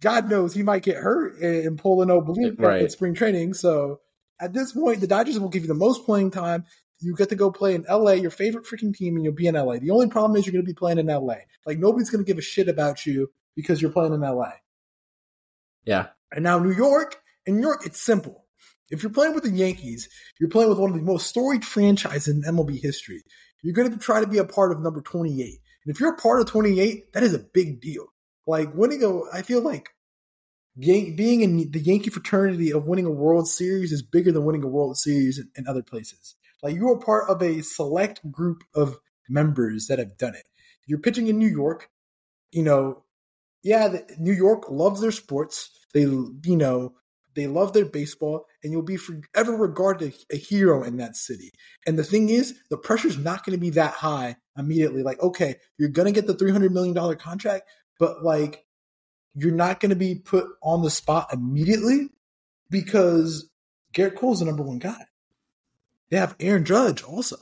[0.00, 2.82] God knows he might get hurt and pull an oblique Right.
[2.82, 3.54] at spring training.
[3.54, 4.00] So
[4.40, 6.64] at this point, the Dodgers will give you the most playing time.
[7.00, 9.54] You get to go play in LA, your favorite freaking team, and you'll be in
[9.54, 9.78] LA.
[9.78, 11.36] The only problem is you're going to be playing in LA.
[11.64, 14.50] Like nobody's going to give a shit about you because you're playing in LA.
[15.84, 16.08] Yeah.
[16.32, 18.44] And now New York, in New York, it's simple.
[18.90, 20.08] If you're playing with the Yankees,
[20.40, 23.22] you're playing with one of the most storied franchises in MLB history.
[23.62, 25.38] You're going to try to be a part of number 28.
[25.40, 28.06] And if you're a part of 28, that is a big deal.
[28.46, 29.90] Like winning a, I feel like
[30.78, 34.68] being in the Yankee fraternity of winning a World Series is bigger than winning a
[34.68, 36.36] World Series in, in other places.
[36.62, 38.96] Like you are part of a select group of
[39.28, 40.44] members that have done it.
[40.86, 41.90] You're pitching in New York,
[42.50, 43.04] you know,
[43.62, 45.70] yeah, the, New York loves their sports.
[45.92, 46.94] They, you know,
[47.34, 51.52] they love their baseball, and you'll be forever regarded a, hero in that city.
[51.86, 55.02] And the thing is, the pressure's not going to be that high immediately.
[55.02, 57.68] Like, okay, you're going to get the three hundred million dollar contract,
[57.98, 58.64] but like,
[59.34, 62.08] you're not going to be put on the spot immediately
[62.70, 63.48] because
[63.94, 65.06] Gerrit Cole's the number one guy.
[66.10, 67.36] They have Aaron Judge also,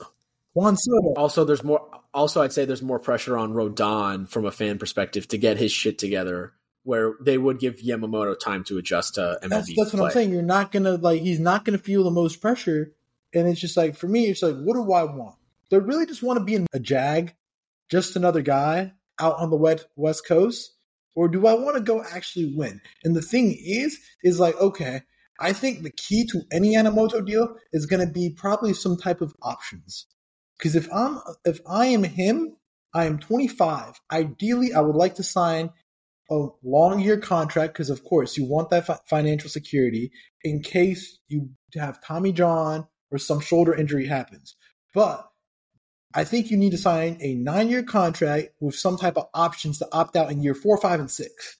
[0.53, 1.13] Juan Soto.
[1.15, 1.89] Also, there's more.
[2.13, 5.71] Also, I'd say there's more pressure on Rodon from a fan perspective to get his
[5.71, 6.53] shit together,
[6.87, 9.49] where they would give Yamamoto time to adjust to MLB.
[9.49, 10.05] That's that's what.
[10.05, 10.31] I'm saying.
[10.31, 12.93] You're not gonna like he's not gonna feel the most pressure,
[13.33, 15.35] and it's just like for me, it's like what do I want?
[15.69, 17.33] Do I really just want to be in a jag,
[17.89, 20.77] just another guy out on the wet west coast,
[21.13, 22.79] or do I want to go actually win?
[23.03, 25.01] And the thing is, is like okay,
[25.41, 29.35] I think the key to any Yamamoto deal is gonna be probably some type of
[29.41, 30.05] options.
[30.57, 32.55] Because if I'm if I am him,
[32.93, 33.99] I am 25.
[34.09, 35.71] Ideally, I would like to sign
[36.29, 40.11] a long year contract because, of course, you want that fi- financial security
[40.43, 44.55] in case you have Tommy John or some shoulder injury happens.
[44.93, 45.27] But
[46.13, 49.79] I think you need to sign a nine year contract with some type of options
[49.79, 51.57] to opt out in year four, five, and six.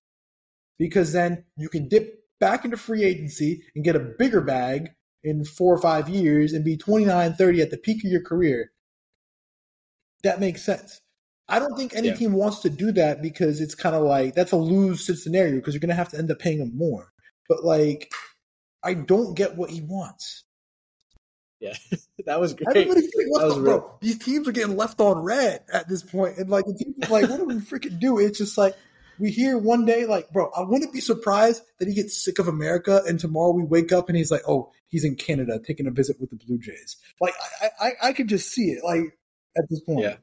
[0.78, 4.90] Because then you can dip back into free agency and get a bigger bag
[5.24, 8.72] in four or five years and be 29, 30 at the peak of your career.
[10.24, 11.02] That makes sense.
[11.50, 12.16] I don't think any Yeah.
[12.16, 15.74] team wants to do that because it's kind of like that's a lose scenario because
[15.74, 17.12] you're going to have to end up paying him more.
[17.48, 18.12] But like,
[18.84, 20.44] I don't get what he wants.
[21.60, 21.74] Yeah,
[22.26, 22.68] that was great.
[22.70, 23.80] Everybody's like, what That the, real.
[23.80, 23.98] bro?
[24.02, 27.12] These teams are getting left on red at this point, and like the teams are
[27.22, 28.20] like, what do we freaking do?
[28.20, 28.76] It's just like
[29.20, 32.48] we hear one day, like, bro, I wouldn't be surprised that he gets sick of
[32.48, 35.92] America, and tomorrow we wake up and he's like, oh, he's in Canada taking a
[35.92, 36.98] visit with the Blue Jays.
[37.20, 39.18] Like, I, I, I could just see it, like
[39.58, 40.02] at this point.
[40.02, 40.18] Yeah.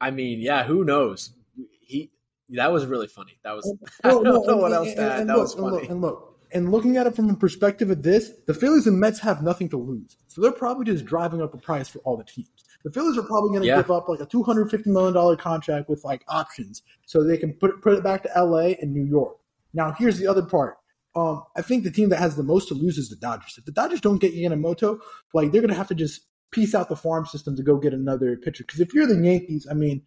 [0.00, 1.32] I mean, yeah, who knows?
[1.80, 2.10] He
[2.50, 3.38] that was really funny.
[3.44, 5.20] That was I don't no, know what else and- to add.
[5.20, 5.88] and That look, was and look, funny.
[5.88, 9.18] And look, and looking at it from a perspective of this, the Phillies and Mets
[9.20, 12.24] have nothing to lose, so they're probably just driving up the price for all the
[12.24, 12.48] teams.
[12.84, 13.76] The Phillies are probably going to Yeah.
[13.76, 17.36] give up like a two hundred fifty million dollar contract with like options, so they
[17.36, 18.76] can put put it back to L.A.
[18.80, 19.36] and New York.
[19.74, 20.76] Now, here's the other part.
[21.16, 23.56] Um, I think the team that has the most to lose is the Dodgers.
[23.58, 25.00] If the Dodgers don't get Yamamoto,
[25.34, 27.92] like they're going to have to just piece out the farm system to go get
[27.94, 28.64] another pitcher.
[28.64, 30.02] Because if you're the Yankees, I mean,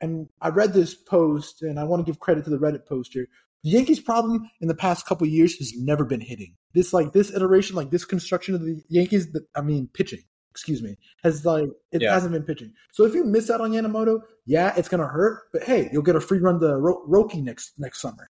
[0.00, 3.26] and I read this post, and I want to give credit to the Reddit poster.
[3.62, 6.56] The Yankees' problem in the past couple of years has never been hitting.
[6.74, 10.96] This like this iteration, like this construction of the Yankees, I mean pitching, excuse me,
[11.22, 12.12] has like it Yeah.
[12.12, 12.72] hasn't been pitching.
[12.92, 15.42] So if you miss out on Yamamoto, yeah, it's gonna hurt.
[15.52, 18.28] But hey, you'll get a free run to Ro- Roki next next summer.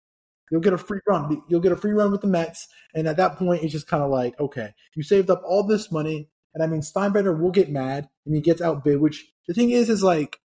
[0.51, 1.41] You'll get a free run.
[1.49, 4.03] You'll get a free run with the Mets, and at that point, it's just kind
[4.03, 7.69] of like, okay, you saved up all this money, and I mean Steinbrenner will get
[7.69, 8.99] mad and he gets outbid.
[8.99, 10.39] Which the thing is, is like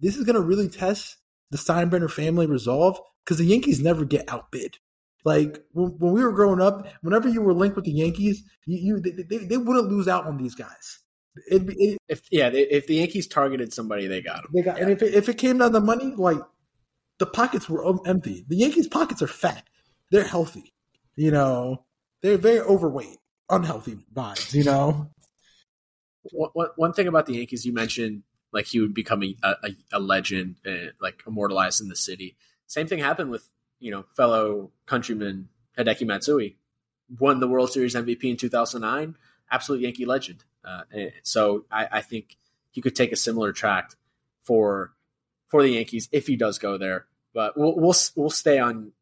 [0.00, 1.16] this is gonna really test
[1.50, 4.78] the Steinbrenner family resolve because the Yankees never get outbid.
[5.24, 8.78] Like when, when we were growing up, whenever you were linked with the Yankees, you,
[8.78, 10.98] you they, they, they wouldn't lose out on these guys.
[11.48, 14.50] It'd be, it, If yeah, they, if the Yankees targeted somebody, they got them.
[14.54, 16.40] they got, and if it, if it came down to money, like
[17.18, 18.44] the pockets were empty.
[18.48, 19.64] The Yankees' pockets are fat.
[20.10, 20.74] They're healthy.
[21.16, 21.84] You know,
[22.20, 23.18] they're very overweight,
[23.48, 24.52] unhealthy vibes.
[24.52, 25.10] You know,
[26.30, 29.56] One, one, thing about the Yankees, you mentioned like he would become a, a,
[29.94, 32.36] a legend, uh, like immortalized in the city.
[32.66, 33.48] Same thing happened with
[33.80, 36.56] you know fellow countryman Hideki Matsui,
[37.18, 39.16] won the World Series MVP in 2009,
[39.50, 40.44] absolute Yankee legend.
[40.64, 40.82] Uh,
[41.22, 42.36] so I, I think
[42.70, 43.92] he could take a similar track
[44.42, 44.92] for
[45.48, 47.06] for the Yankees if he does go there.
[47.34, 48.92] But we'll we'll we'll stay on.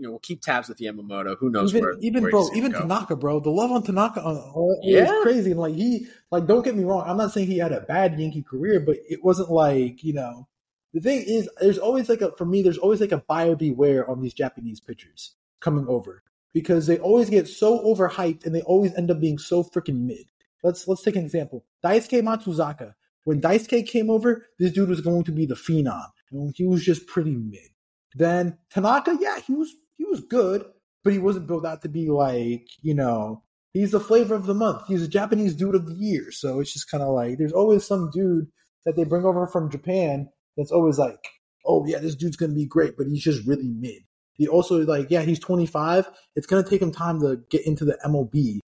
[0.00, 1.36] You know, we'll keep tabs with Yamamoto.
[1.38, 1.94] Who knows even where?
[2.00, 2.78] even where bro, even go.
[2.80, 3.38] Tanaka, bro.
[3.38, 5.02] The love on Tanaka uh, uh, Yeah.
[5.02, 5.50] is crazy.
[5.50, 7.04] And like he, like, don't get me wrong.
[7.06, 10.48] I'm not saying he had a bad Yankee career, but it wasn't like you know.
[10.94, 12.62] The thing is, there's always like a for me.
[12.62, 16.22] There's always like a buyer beware on these Japanese pitchers coming over
[16.54, 20.24] because they always get so overhyped and they always end up being so freaking mid.
[20.62, 21.66] Let's let's take an example.
[21.84, 22.94] Daisuke Matsuzaka.
[23.24, 26.08] When Daisuke came over, this dude was going to be the phenom.
[26.32, 27.68] And he was just pretty mid.
[28.14, 30.64] Then Tanaka, yeah, he was he was good,
[31.04, 33.42] but he wasn't built out to be like, you know,
[33.74, 34.86] he's the flavor of the month.
[34.88, 36.32] He's a Japanese dude of the year.
[36.32, 38.46] So it's just kind of like there's always some dude
[38.86, 41.22] that they bring over from Japan that's always like,
[41.66, 44.02] oh yeah, this dude's gonna be great, but he's just really mid.
[44.32, 46.08] He also like, yeah, he's 25.
[46.34, 48.60] It's gonna take him time to get into the MLB.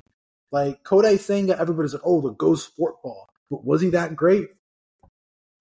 [0.50, 3.26] Like Kodai Senga, everybody's like, oh, the ghost fork ball.
[3.50, 4.48] But was he that great?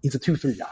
[0.01, 0.67] He's a two three guy.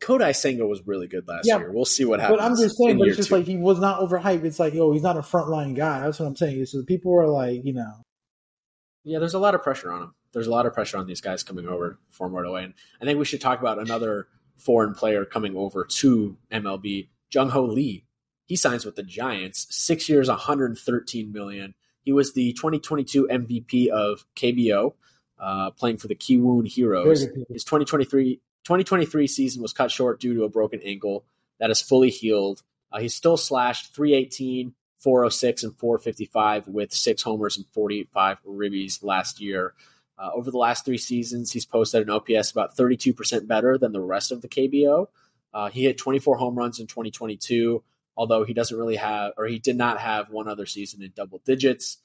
[0.00, 1.72] Kodai Senga was really good last yeah, year.
[1.72, 2.38] We'll see what happens.
[2.38, 3.36] But I'm just saying, but it's just two.
[3.36, 4.44] like he was not overhyped.
[4.44, 6.00] It's like, oh, he's not a frontline guy.
[6.00, 6.66] That's what I'm saying.
[6.66, 7.92] So people are like, you know.
[9.04, 10.14] Yeah, there's a lot of pressure on him.
[10.32, 12.64] There's a lot of pressure on these guys coming over from right away.
[12.64, 17.50] And I think we should talk about another foreign player coming over to MLB, Jung
[17.50, 18.04] Hoo Lee.
[18.46, 21.74] He signs with the Giants, six years, 113 million.
[22.02, 24.94] He was the 2022 MVP of KBO,
[25.38, 27.22] uh, playing for the Kiwoom Heroes.
[27.48, 31.24] His 2023 2023 season was cut short due to a broken ankle
[31.60, 32.62] that is fully healed.
[32.90, 39.40] Uh, he's still slashed 318, 406, and 455 with six homers and 45 ribbies last
[39.40, 39.74] year.
[40.18, 44.00] Uh, over the last three seasons, he's posted an OPS about 32% better than the
[44.00, 45.08] rest of the KBO.
[45.52, 47.82] Uh, he hit 24 home runs in 2022,
[48.16, 51.40] although he doesn't really have, or he did not have one other season in double
[51.44, 51.98] digits.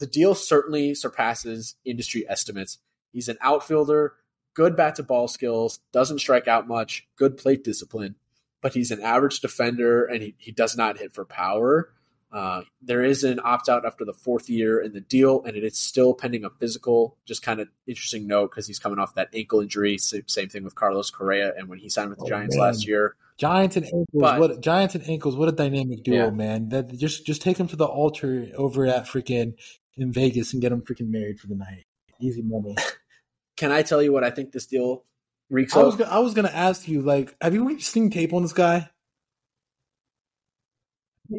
[0.00, 2.78] The deal certainly surpasses industry estimates.
[3.12, 4.14] He's an outfielder
[4.54, 8.16] good bat to ball skills, doesn't strike out much, good plate discipline,
[8.60, 11.92] but he's an average defender and he, he does not hit for power.
[12.32, 15.64] Uh, there is an opt out after the fourth year in the deal, and it
[15.64, 17.16] is still pending a physical.
[17.26, 19.98] Just kind of interesting note because he's coming off that ankle injury.
[19.98, 22.66] Same thing with Carlos Correa, and when he signed with the oh, Giants man.
[22.66, 23.16] last year.
[23.36, 26.30] Giants and ankles, but, what Giants and ankles, what a dynamic duo, yeah.
[26.30, 26.68] man!
[26.68, 29.54] That just just take him to the altar over at freaking
[29.96, 31.84] in Vegas and get him freaking married for the night.
[32.20, 32.76] Easy money.
[33.56, 35.04] Can I tell you what I think this deal
[35.50, 36.02] reeks I was, of?
[36.02, 38.88] I was going to ask you, like, have you seen tape on this guy?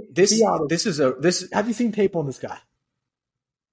[0.10, 1.50] This this is a this.
[1.52, 2.58] Have you seen tape on this guy?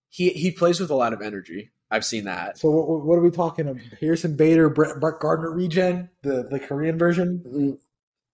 [0.09, 1.71] He he plays with a lot of energy.
[1.91, 2.59] I've seen that.
[2.59, 3.83] So what, what are we talking about?
[4.01, 7.79] Harrison Bader, Brett, Brett Gardner regen, the the Korean version,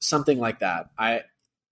[0.01, 0.91] something like that.
[0.99, 1.23] I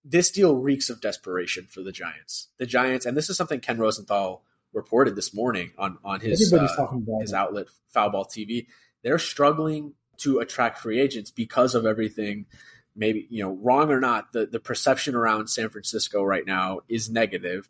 [0.05, 2.49] this deal reeks of desperation for the Giants.
[2.59, 6.89] The Giants, and this is something Ken Rosenthal reported this morning on on his uh,
[7.21, 8.67] his outlet Foulball TV.
[9.03, 12.47] They're struggling to attract free agents because of everything.
[12.95, 17.11] Maybe you know, wrong or not, the the perception around San Francisco right now is
[17.11, 17.69] negative.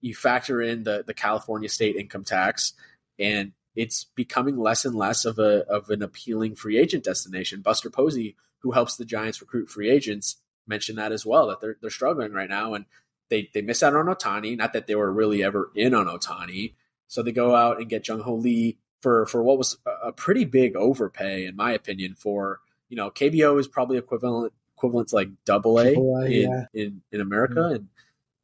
[0.00, 2.74] You factor in the the California state income tax,
[3.18, 7.62] and it's becoming less and less of a of an appealing free agent destination.
[7.62, 10.36] Buster Posey, who helps the Giants recruit free agents,
[10.66, 12.84] mentioned that as well that they're they're struggling right now, and
[13.30, 14.56] they they miss out on Ohtani.
[14.56, 16.74] Not that they were really ever in on Ohtani.
[17.08, 20.44] So they go out and get Jung Hoo Lee for for what was a pretty
[20.44, 22.14] big overpay, in my opinion.
[22.14, 26.64] For you know, KBO is probably equivalent equivalent to like double A, in, yeah.
[26.72, 27.74] in in America, mm-hmm.
[27.74, 27.88] and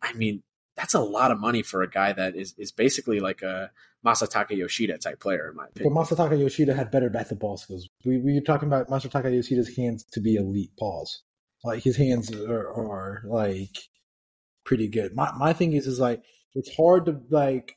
[0.03, 0.43] I mean
[0.77, 3.71] that's a lot of money for a guy that is is basically like a
[4.05, 5.93] Masataka Yoshida type player, in my opinion.
[5.93, 7.88] But Masataka Yoshida had better bat to ball skills.
[8.05, 11.23] We we were talking about Masataka Yoshida's hands to be elite paws.
[11.62, 13.77] Like his hands are, are like
[14.70, 15.16] pretty good.
[15.16, 16.22] My my thing is is like
[16.54, 17.76] it's hard to like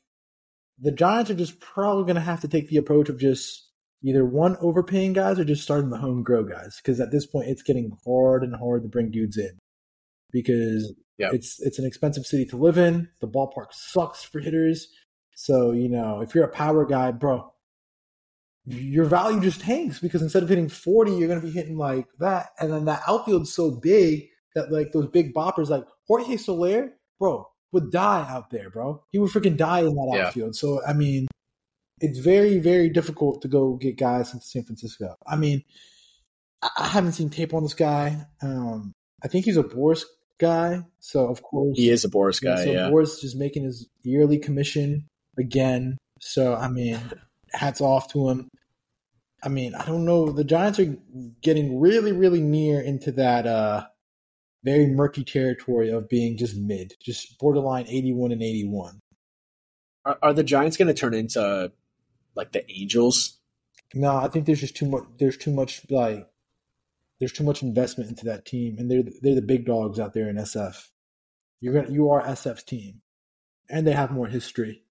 [0.78, 3.68] the Giants are just probably going to have to take the approach of just
[4.04, 7.48] either one overpaying guys or just starting the home grow guys because at this point
[7.48, 9.58] it's getting hard and hard to bring dudes in
[10.30, 11.32] because yep.
[11.34, 13.08] it's it's an expensive city to live in.
[13.20, 14.86] The ballpark sucks for hitters.
[15.34, 17.52] So, you know, if you're a power guy, bro,
[18.66, 22.06] your value just tanks because instead of hitting 40, you're going to be hitting like
[22.20, 22.50] that.
[22.60, 27.48] And then that outfield's so big that like those big boppers like Jorge Soler, bro,
[27.72, 29.02] would die out there, bro.
[29.10, 30.26] He would freaking die in that yeah.
[30.26, 30.56] outfield.
[30.56, 31.26] So I mean,
[32.00, 35.16] it's very, very difficult to go get guys into San Francisco.
[35.26, 35.62] I mean,
[36.62, 38.26] I haven't seen tape on this guy.
[38.42, 38.92] Um,
[39.22, 40.04] I think he's a Boras
[40.38, 42.64] guy, so of course he is a Boras guy.
[42.64, 45.06] So yeah, Boras just making his yearly commission
[45.38, 45.98] again.
[46.20, 47.00] So I mean,
[47.52, 48.48] hats off to him.
[49.42, 50.30] I mean, I don't know.
[50.30, 50.96] The Giants are
[51.42, 53.86] getting really, really near into that uh
[54.64, 59.00] very murky territory of being just mid, just borderline 81 and 81.
[60.06, 61.70] Are, are the Giants going to turn into
[62.34, 63.38] like the Angels?
[63.92, 65.04] No, I think there's just too much.
[65.18, 66.26] There's too much like
[67.20, 70.28] there's too much investment into that team, and they're they're the big dogs out there
[70.28, 70.88] in SF.
[71.60, 73.02] You're gonna you are SF's team,
[73.68, 74.82] and they have more history.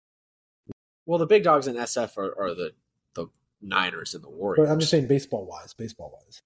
[1.05, 2.71] Well, the big dogs in SF are, are the
[3.15, 3.27] the
[3.61, 4.65] Niners and the Warriors.
[4.65, 6.41] But I'm just saying baseball wise, baseball wise.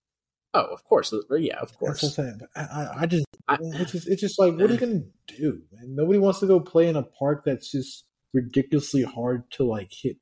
[0.60, 1.14] Oh, of course.
[1.14, 2.04] Uh, yeah, of That's course.
[2.04, 2.38] what I'm saying.
[2.40, 5.62] But I, I, just, I- it's just, it's just like, what are you gonna do?
[5.72, 5.96] Man?
[5.96, 10.18] Nobody wants to go play in a park that's just ridiculously hard to like hit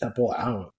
[0.00, 0.74] that ball out.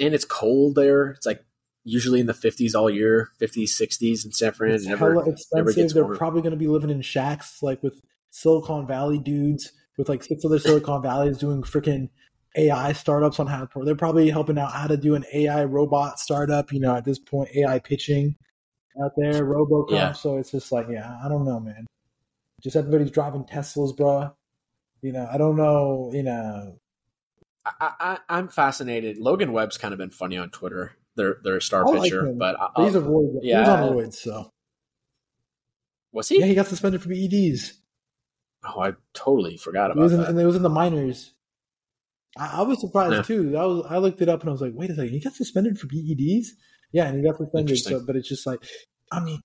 [0.00, 1.10] and it's cold there.
[1.10, 1.44] It's like
[1.84, 4.72] usually in the 50s all year, 50s, 60s in San Fran.
[4.72, 5.92] It's Never, expensive.
[5.92, 6.16] They're warmer.
[6.16, 8.00] probably going to be living in shacks like with
[8.30, 12.08] Silicon Valley dudes, with like six other Silicon Valleys doing freaking
[12.56, 13.84] AI startups on how to.
[13.84, 16.72] They're probably helping out how to do an AI robot startup.
[16.72, 18.36] You know, at this point, AI pitching
[19.02, 19.90] out there, RoboCop.
[19.90, 20.12] Yeah.
[20.12, 21.86] So it's just like, yeah, I don't know, man.
[22.62, 24.34] Just everybody's driving Teslas, bro.
[25.02, 26.10] You know, I don't know.
[26.12, 26.78] You know,
[27.66, 29.18] I, I, I'm fascinated.
[29.18, 30.96] Logan Webb's kind of been funny on Twitter.
[31.16, 33.42] They're their star I pitcher, but I, but he's a roid.
[33.42, 33.70] He's yeah.
[33.70, 34.50] on roids, so
[36.12, 36.40] was he?
[36.40, 37.74] yeah, he got suspended for EDs.
[38.64, 40.28] oh, I totally forgot It about that.
[40.28, 41.33] and it was in the minors.
[42.38, 43.22] I, I was surprised Yeah.
[43.22, 43.56] too.
[43.56, 45.34] I was I looked it up and I was like, wait a second, he got
[45.34, 46.46] suspended for PEDs?
[46.92, 47.78] Yeah, and he got suspended.
[47.78, 48.60] So, but it's just like,
[49.12, 49.40] I mean,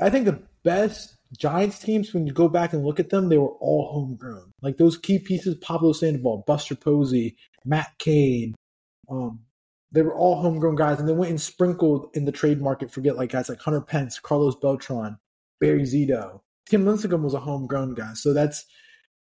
[0.00, 3.38] I think the best Giants teams, when you go back and look at them, they
[3.38, 4.52] were all homegrown.
[4.60, 8.54] Like those key pieces: Pablo Sandoval, Buster Posey, Matt Cain.
[9.10, 9.40] Um,
[9.92, 12.90] they were all homegrown guys, and they went and sprinkled in the trade market.
[12.90, 15.16] Forget like guys like Hunter Pence, Carlos Beltran,
[15.60, 16.40] Barry Zito.
[16.68, 18.64] Tim Lincecum was a homegrown guy, so that's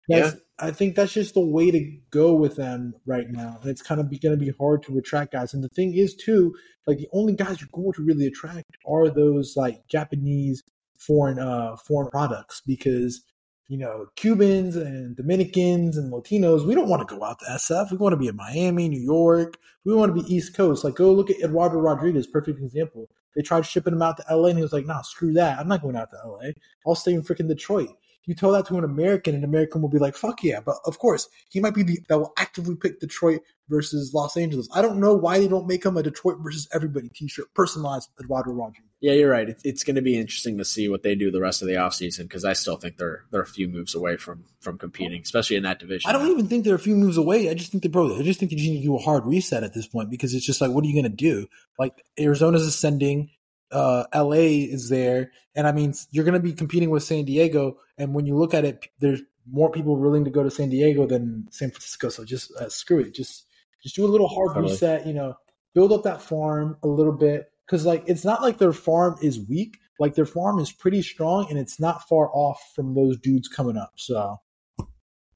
[0.07, 0.35] that's.
[0.59, 3.99] I think that's just the way to go with them right now, and it's kind
[3.99, 5.53] of going to be hard to attract guys.
[5.53, 6.53] And the thing is, too,
[6.85, 10.63] like the only guys you're going to really attract are those like Japanese
[10.99, 13.23] foreign uh foreign products because
[13.67, 17.91] you know Cubans and Dominicans and Latinos we don't want to go out to SF
[17.91, 19.57] we want to be in Miami New York.
[19.85, 20.83] We want to be East Coast.
[20.83, 23.09] Like go look at Eduardo Rodriguez perfect example.
[23.35, 25.59] They tried shipping him out to LA and he was like nah screw that.
[25.59, 26.51] I'm not going out to LA
[26.85, 27.89] I'll stay in freaking Detroit
[28.25, 30.99] you tell that to an American an American will be like fuck yeah but of
[30.99, 34.99] course he might be the that will actively pick Detroit versus Los Angeles I don't
[34.99, 39.13] know why they don't make him a Detroit versus everybody t-shirt personalized Eduardo Rodriguez Yeah,
[39.13, 39.49] you're right.
[39.49, 41.75] It, it's going to be interesting to see what they do the rest of the
[41.75, 45.57] offseason because I still think they're they're a few moves away from from competing, especially
[45.57, 46.09] in that division.
[46.09, 47.49] I don't even think they're a few moves away.
[47.49, 48.17] I just think they bro.
[48.17, 50.33] I just think they just need to do a hard reset at this point because
[50.33, 51.47] it's just like, what are you going to do?
[51.77, 53.29] Like Arizona's ascending,
[53.71, 57.77] uh, LA is there, and I mean you're going to be competing with San Diego.
[57.97, 59.21] And when you look at it, there's
[59.51, 62.09] more people willing to go to San Diego than San Francisco.
[62.09, 63.13] So just uh, screw it.
[63.13, 63.45] Just
[63.81, 64.71] just do a little hard Totally.
[64.71, 65.05] reset.
[65.05, 65.35] You know,
[65.73, 69.39] build up that farm a little bit because like it's not like their farm is
[69.47, 69.79] weak.
[69.99, 73.77] Like their farm is pretty strong, and it's not far off from those dudes coming
[73.77, 73.91] up.
[73.95, 74.37] So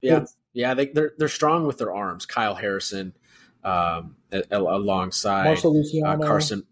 [0.00, 2.26] Yeah, yeah, they, they're they're strong with their arms.
[2.26, 3.14] Kyle Harrison,
[3.62, 6.64] um, a- a- alongside Marcel uh, Carson.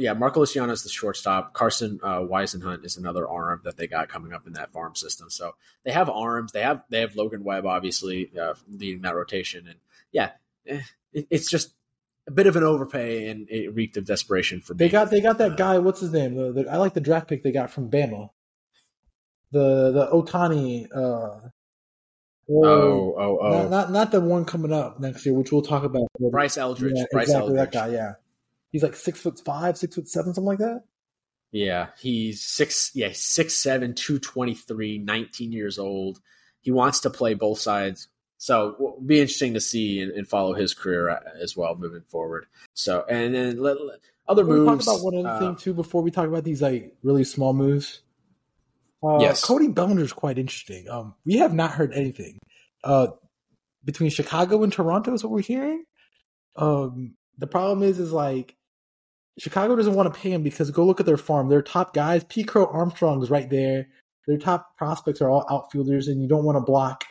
[0.00, 1.52] Yeah, Marco Luciano is the shortstop.
[1.52, 5.28] Carson uh, Whisenhunt is another arm that they got coming up in that farm system.
[5.28, 6.52] So they have arms.
[6.52, 9.78] They have they have Logan Webb obviously uh, leading that rotation, and
[10.10, 10.30] yeah,
[10.66, 10.80] eh,
[11.12, 11.72] it, it's just
[12.26, 14.78] a bit of an overpay and it reeked of desperation for me.
[14.78, 15.78] They got they got that guy.
[15.78, 16.34] What's his name?
[16.34, 18.30] The, the, I like the draft pick they got from Bama.
[19.52, 20.86] The the Ohtani.
[20.94, 21.50] Uh,
[22.46, 25.62] or- oh oh oh Not, not not the one coming up next year, which we'll
[25.62, 26.06] talk about.
[26.18, 26.94] Bryce Eldridge.
[26.96, 27.70] Yeah, Bryce exactly Eldridge.
[27.70, 27.92] that guy.
[27.92, 28.12] Yeah,
[28.70, 30.82] he's like six foot five, six foot seven, something like that.
[31.52, 32.90] Yeah, he's six.
[32.94, 36.20] Yeah, six seven, two twenty three, nineteen years old.
[36.60, 38.08] He wants to play both sides,
[38.38, 42.02] so it'll be interesting to see and, and follow his career uh, as well moving
[42.08, 42.46] forward.
[42.74, 43.98] So, and then let, let-
[44.28, 44.84] other Can we moves.
[44.84, 47.52] talk about one other uh, thing too before we talk about these like really small
[47.52, 48.02] moves.
[49.02, 49.42] Uh, Yes.
[49.42, 50.88] Cody Bellinger is quite interesting.
[50.88, 52.38] Um, we have not heard anything.
[52.84, 53.08] Uh,
[53.82, 55.84] between Chicago and Toronto is what we're hearing.
[56.54, 58.54] Um, the problem is, is like
[59.38, 61.48] Chicago doesn't want to pay him because go look at their farm.
[61.48, 62.44] Their top guys, P.
[62.44, 63.88] Crow Armstrong is right there.
[64.26, 67.04] Their top prospects are all outfielders, and you don't want to block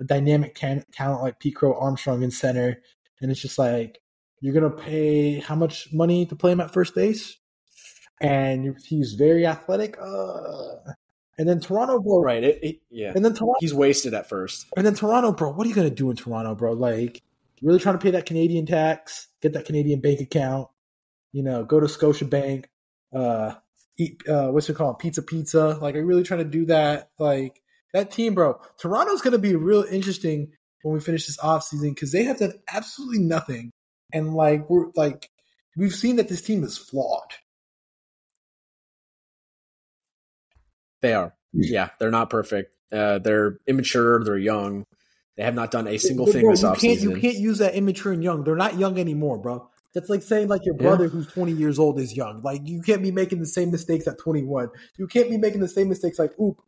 [0.00, 1.50] a dynamic can- talent like P.
[1.52, 2.82] Crow Armstrong in center.
[3.20, 4.00] And it's just like
[4.40, 7.38] you're gonna pay how much money to play him at first base,
[8.20, 9.96] and he's very athletic.
[10.00, 10.92] Uh,
[11.38, 12.42] and then Toronto, bro, right.
[12.42, 14.66] It, it- yeah, And then Toronto, he's wasted at first.
[14.76, 15.52] and then Toronto, bro.
[15.52, 16.72] What are you gonna do in Toronto, bro?
[16.72, 17.22] Like,
[17.62, 20.68] really trying to pay that Canadian tax, get that Canadian bank account,
[21.32, 22.66] you know, go to Scotiabank,
[23.14, 23.54] uh,
[23.98, 25.78] eat uh, what's it called, pizza, pizza.
[25.80, 27.10] Like, are you really trying to do that?
[27.18, 27.60] Like
[27.92, 28.60] that team, bro.
[28.78, 30.52] Toronto's gonna be real interesting
[30.82, 33.70] when we finish this off season because they have done absolutely nothing,
[34.12, 35.30] and like we're like
[35.76, 37.32] we've seen that this team is flawed.
[41.00, 41.34] They are.
[41.52, 42.72] Yeah, they're not perfect.
[42.92, 44.22] Uh, they're immature.
[44.22, 44.84] They're young.
[45.36, 47.02] They have not done a single thing bro, this offseason.
[47.02, 48.44] you can't use that immature and young.
[48.44, 49.68] They're not young anymore, bro.
[49.94, 50.82] That's like saying like your Yeah.
[50.88, 52.42] brother who's 20 years old is young.
[52.42, 54.68] Like you can't be making the same mistakes at 21.
[54.96, 56.60] You can't be making the same mistakes like, oop,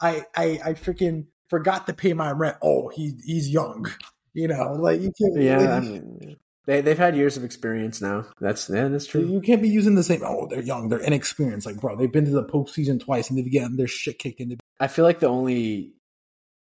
[0.00, 2.56] I I I freaking forgot to pay my rent.
[2.62, 3.86] Oh, he he's young.
[4.32, 5.42] You know, like you can't.
[5.42, 6.36] Yeah, like, I mean,
[6.66, 8.26] They they've had years of experience now.
[8.40, 9.26] That's yeah, that's true.
[9.26, 10.20] You can't be using the same.
[10.24, 11.66] Oh, they're young, they're inexperienced.
[11.66, 14.56] Like, bro, they've been to the postseason twice and they've gotten their shit kicked in.
[14.78, 15.94] I feel like the only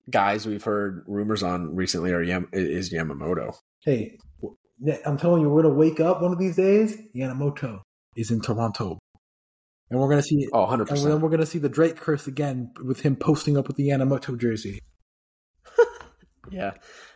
[0.09, 3.55] guys we've heard rumors on recently are Yam- is Yamamoto.
[3.81, 4.17] Hey,
[5.05, 6.97] I'm telling you, we're gonna wake up one of these days.
[7.15, 7.81] Yamamoto
[8.17, 8.99] is in Toronto,
[9.91, 10.49] and we're gonna see.
[10.53, 11.21] Oh, 100 And then percent.
[11.23, 14.79] we're gonna see the Drake curse again with him posting up with the Yamamoto jersey.
[16.51, 16.71] Yeah.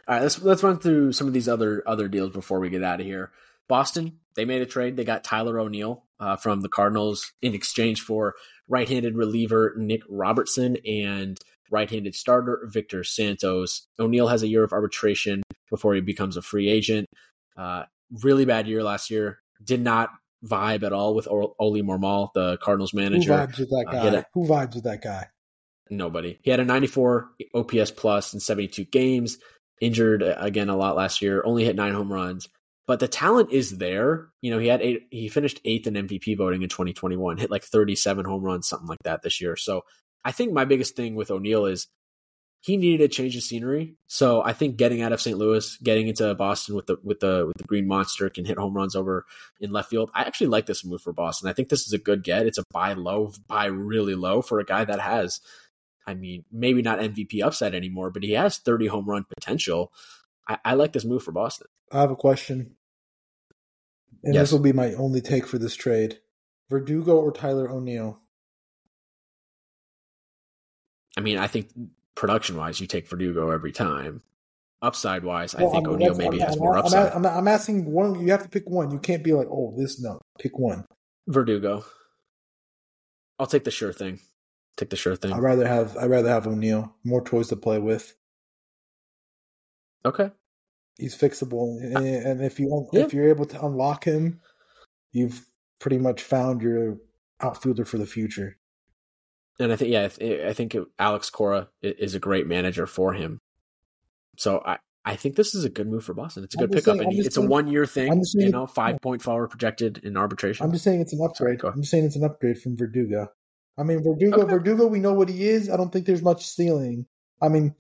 [0.07, 0.23] All right.
[0.23, 3.07] Let's let's run through some of these other other deals before we get out of
[3.07, 3.31] here.
[3.67, 4.95] Boston, they made a trade.
[4.97, 8.35] They got Tyler O'Neill uh, from the Cardinals in exchange for
[8.69, 11.39] right-handed reliever Nick Robertson and
[11.71, 13.87] right-handed starter Victor Santos.
[13.99, 17.07] O'Neill has a year of arbitration before he becomes a free agent.
[17.57, 17.85] Uh,
[18.23, 19.39] really bad year last year.
[19.63, 20.11] Did not
[20.45, 23.33] vibe at all with o- Oli Marmol, the Cardinals manager.
[23.37, 24.03] Who vibes with that Uh, guy?
[24.05, 24.25] get it.
[24.35, 25.27] Who vibes with that guy?
[25.91, 26.39] Nobody.
[26.43, 29.39] He had a 94 OPS plus in 72 games.
[29.81, 31.43] Injured uh, again a lot last year.
[31.45, 32.49] Only hit nine home runs,
[32.87, 34.29] but the talent is there.
[34.41, 35.03] You know, he had eight.
[35.11, 37.37] He finished eighth in MVP voting in 2021.
[37.39, 39.57] Hit like 37 home runs, something like that this year.
[39.57, 39.83] So
[40.25, 41.89] I think my biggest thing with O'Neill is
[42.63, 43.97] he needed a change of scenery.
[44.07, 45.37] So I think getting out of St.
[45.37, 48.75] Louis, getting into Boston with the with the with the Green Monster can hit home
[48.75, 49.27] runs over
[49.61, 50.11] in left field.
[50.15, 51.49] I actually like this move for Boston.
[51.51, 52.47] I think this is a good get.
[52.47, 55.41] It's a buy low, buy really low for a guy that has
[56.07, 59.93] I mean, maybe not MVP upside anymore, but he has 30 home run potential.
[60.49, 61.69] I, I like this move for Boston.
[61.93, 62.77] I have a question,
[64.25, 64.45] and Yes.
[64.45, 66.21] this will be my only take for this trade:
[66.71, 68.21] Verdugo or Tyler O'Neill?
[71.17, 71.69] I mean, I think
[72.15, 74.23] production wise, you take Verdugo every time.
[74.81, 77.13] Upside wise, I think I'm- O'Neill maybe I'm- has I'm- more upside.
[77.13, 78.21] I'm, I'm asking one.
[78.21, 78.91] You have to pick one.
[78.91, 80.21] You can't be like, oh, this no.
[80.41, 80.85] Pick one.
[81.29, 81.85] Verdugo.
[83.39, 84.19] I'll take the sure thing.
[84.77, 85.33] Take the sure thing.
[85.33, 85.97] I'd rather have.
[85.97, 86.95] I'd rather have O'Neill.
[87.05, 88.15] More toys to play with.
[90.05, 90.31] Okay.
[90.99, 93.05] He's fixable, and, and if you Yeah.
[93.05, 94.41] if you're able to unlock him,
[95.13, 95.47] you've
[95.79, 96.99] pretty much found your
[97.41, 98.59] outfielder for the future.
[99.61, 103.39] And I think, yeah, I I think Alex Cora is a great manager for him.
[104.39, 106.45] So I, I think this is a good move for Boston.
[106.45, 106.97] It's a I'm good pickup.
[106.97, 110.17] saying- and it's a one year thing, just you know, five point forward projected in
[110.17, 110.65] arbitration.
[110.65, 111.61] I'm just saying it's an upgrade.
[111.63, 111.75] ahead.
[111.75, 113.29] I'm just saying it's an upgrade from Verdugo.
[113.79, 114.43] I mean, Verdugo.
[114.43, 114.51] Okay.
[114.53, 114.87] Verdugo.
[114.87, 115.69] We know what he is.
[115.71, 117.07] I don't think there's much ceiling.
[117.41, 117.75] I mean,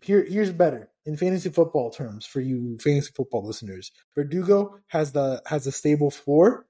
[0.00, 3.92] here here's better in fantasy football terms for you fantasy football listeners.
[4.14, 6.66] Verdugo has the has a stable floor,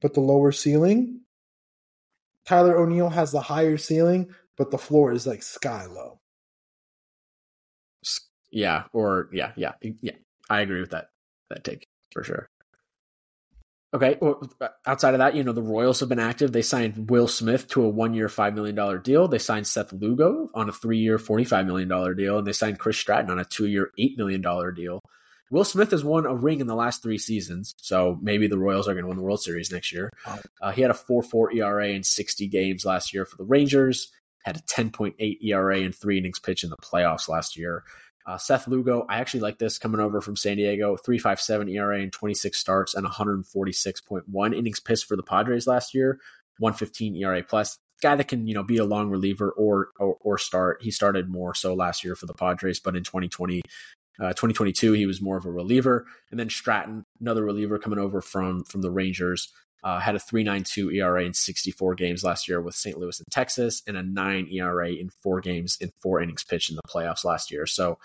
[0.00, 1.20] but the lower ceiling.
[2.46, 6.20] Tyler O'Neill has the higher ceiling, but the floor is like sky low.
[8.50, 10.12] Yeah, or yeah, yeah, yeah.
[10.48, 11.08] I agree with that
[11.50, 12.46] that take for sure.
[13.94, 14.18] Okay,
[14.86, 16.50] outside of that, you know, the Royals have been active.
[16.50, 19.28] They signed Will Smith to a one-year, five million dollar deal.
[19.28, 22.98] They signed Seth Lugo on a three-year, forty-five million dollar deal, and they signed Chris
[22.98, 25.00] Stratton on a two-year, eight million dollar deal.
[25.50, 28.88] Will Smith has won a ring in the last three seasons, so maybe the Royals
[28.88, 30.10] are going to win the World Series next year.
[30.60, 34.10] Uh, he had a 4.4 ERA in 60 games last year for the Rangers.
[34.44, 37.84] Had a 10.8 ERA in three innings pitched in the playoffs last year.
[38.26, 40.96] Uh, Seth Lugo, I actually like this coming over from San Diego.
[40.96, 46.20] 3.57 ERA in 26 starts and 146.1 innings pitched for the Padres last year.
[46.58, 47.78] 115 ERA plus.
[48.02, 50.82] Guy that can you know be a long reliever or, or or start.
[50.82, 53.62] He started more so last year for the Padres, but in 2020
[54.20, 56.06] uh, 2022, he was more of a reliever.
[56.30, 59.52] And then Stratton, another reliever coming over from from the Rangers,
[59.82, 62.96] uh, had a 3.92 ERA in 64 games last year with St.
[62.98, 66.76] Louis and Texas, and a 9 ERA in four games in four innings pitched in
[66.76, 67.66] the playoffs last year.
[67.66, 67.98] So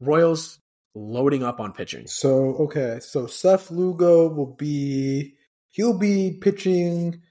[0.00, 0.58] Royals
[0.94, 2.06] loading up on pitching.
[2.06, 5.34] So okay, so Seth Lugo will be
[5.70, 7.22] he'll be pitching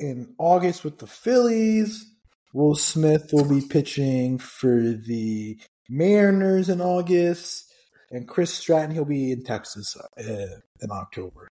[0.00, 2.12] in August with the Phillies.
[2.52, 5.58] Will Smith will be pitching for the
[5.88, 7.72] Mariners in August,
[8.10, 11.48] and Chris Stratton he'll be in Texas uh, in October.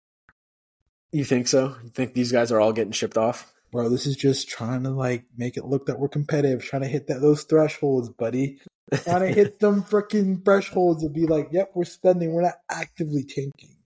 [1.12, 1.76] You think so?
[1.82, 3.52] You think these guys are all getting shipped off?
[3.70, 6.88] Bro, this is just trying to like make it look that we're competitive, trying to
[6.88, 8.58] hit that those thresholds, buddy.
[8.92, 12.32] Trying to hit them freaking thresholds and be like, "Yep, we're spending.
[12.32, 13.76] We're not actively tanking."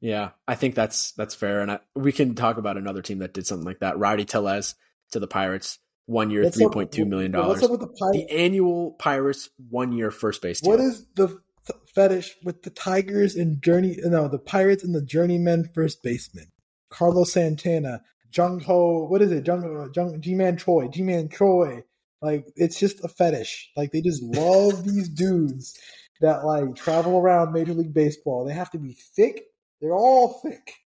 [0.00, 3.32] Yeah, I think that's that's fair, and I, we can talk about another team that
[3.32, 3.98] did something like that.
[3.98, 4.74] Rowdy Tellez
[5.12, 5.78] to the Pirates,
[6.08, 8.18] one year, three point two million What's up with the Pirates?
[8.18, 10.70] The annual Pirates one year first base deal.
[10.70, 13.98] What is the th- fetish with the Tigers and Journey?
[14.02, 16.46] No, the Pirates and the journeyman first baseman,
[16.88, 18.00] Carlos Santana,
[18.34, 19.04] Jung Ho.
[19.04, 19.46] What is it?
[19.46, 21.84] Jung uh, Jung Ji Man Choi, Ji Man Choi.
[22.22, 23.70] Like it's just a fetish.
[23.76, 25.78] Like they just love these dudes
[26.22, 28.46] that like travel around Major League Baseball.
[28.46, 29.42] They have to be thick.
[29.80, 30.72] They're all thick.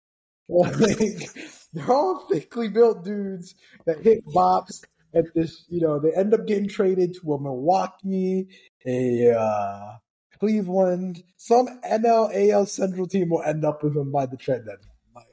[0.52, 1.30] Like,
[1.74, 3.54] they're all thickly built dudes
[3.86, 4.82] that hit bops
[5.14, 5.66] at this.
[5.70, 8.48] You know, they end up getting traded to a Milwaukee,
[8.86, 9.98] a uh,
[10.40, 14.80] Cleveland, some NL AL Central team will end up with him by the trade deadline.
[15.16, 15.26] Like,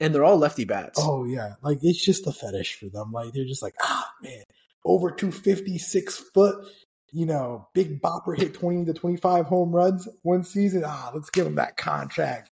[0.00, 0.98] And they're all lefty bats.
[1.00, 3.12] oh yeah, like it's just a fetish for them.
[3.12, 4.42] Like they're just like, ah man,
[4.84, 6.66] over 256 foot,
[7.12, 10.82] you know, big bopper hit 20 to 25 home runs one season.
[10.84, 12.50] Ah, let's give him that contract.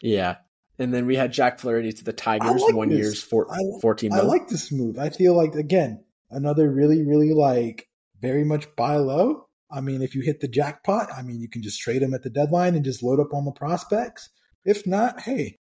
[0.00, 0.36] Yeah.
[0.78, 2.98] And then we had Jack Flaherty to the Tigers, like one this.
[2.98, 4.98] year's four, I li- 14 I like this move.
[4.98, 7.88] I feel like again another really, really like
[8.20, 9.46] very much buy low.
[9.70, 12.22] I mean, if you hit the jackpot, I mean, you can just trade him at
[12.22, 14.30] the deadline and just load up on the prospects.
[14.64, 15.58] If not, hey,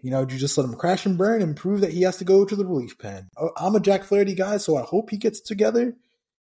[0.00, 2.24] you know, you just let him crash and burn and prove that he has to
[2.24, 3.28] go to the relief pen.
[3.36, 5.96] Oh, I'm a Jack Flaherty guy, so I hope he gets together.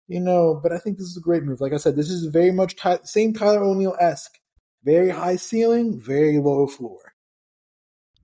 [0.09, 1.61] You know, but I think this is a great move.
[1.61, 4.39] Like I said, this is very much Ty- same Tyler O'Neill esque.
[4.85, 7.06] Very high ceiling, very low floor.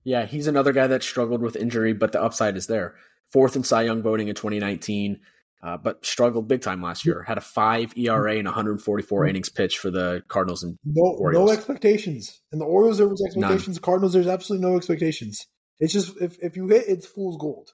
[0.04, 2.96] Yeah, he's another guy that struggled with injury, but the upside is there.
[3.32, 5.20] Fourth in Cy Young voting in 2019,
[5.62, 7.22] uh, but struggled big time last year.
[7.22, 10.62] Had a five ERA and 144 innings pitched for the Cardinals.
[10.64, 11.48] And No, Orioles.
[11.48, 12.40] no expectations.
[12.50, 13.78] And the Orioles, there was expectations.
[13.78, 15.46] Cardinals, there's absolutely no expectations.
[15.78, 17.70] It's just if, if you hit, it's fool's gold.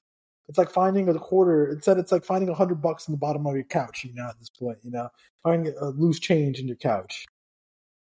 [0.47, 1.67] It's like finding a quarter.
[1.71, 4.03] Instead, it's like finding a hundred bucks in the bottom of your couch.
[4.03, 5.09] You know, at this point, you know,
[5.43, 7.25] finding a loose change in your couch.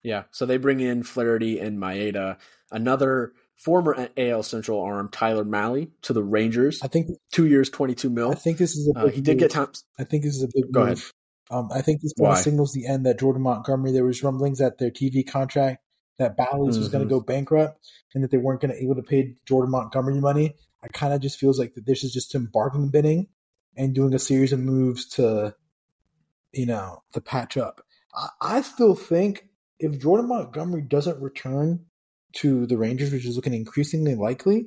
[0.03, 2.37] yeah, so they bring in Flaherty and Maeda,
[2.71, 6.81] another former AL Central arm, Tyler Mahle, to the Rangers.
[6.83, 7.11] I think.
[7.33, 8.31] Two years, 22 mil.
[8.31, 8.99] I think this is a.
[8.99, 9.41] Uh, he did move.
[9.41, 9.69] get time.
[9.99, 11.13] I think this is a big Go move.
[11.51, 13.93] Um, I think this kind of signals the end that Jordan Montgomery.
[13.93, 15.83] There was rumblings that their TV contract
[16.19, 17.79] that Bally's was going to go bankrupt
[18.15, 20.55] and that they weren't going to able to pay Jordan Montgomery money.
[20.83, 23.29] I kind of just feels like that this is just him bargain binning
[23.77, 25.55] and doing a series of moves to,
[26.53, 27.83] you know, to patch up.
[28.15, 29.49] I, I still think
[29.79, 31.85] if Jordan Montgomery doesn't return
[32.37, 34.67] to the Rangers, which is looking increasingly likely,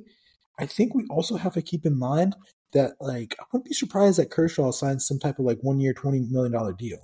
[0.58, 2.36] I think we also have to keep in mind
[2.72, 5.92] that like I wouldn't be surprised that Kershaw signs some type of like one year
[5.92, 6.98] twenty million dollar deal.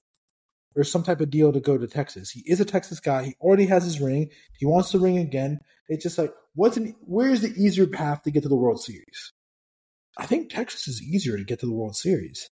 [0.77, 2.31] Or some type of deal to go to Texas.
[2.31, 3.25] He is a Texas guy.
[3.25, 4.29] He already has his ring.
[4.59, 5.59] He wants the ring again.
[5.89, 9.33] It's just like what's an, where's the easier path to get to the World Series?
[10.19, 12.51] I think Texas is easier to get to the World Series.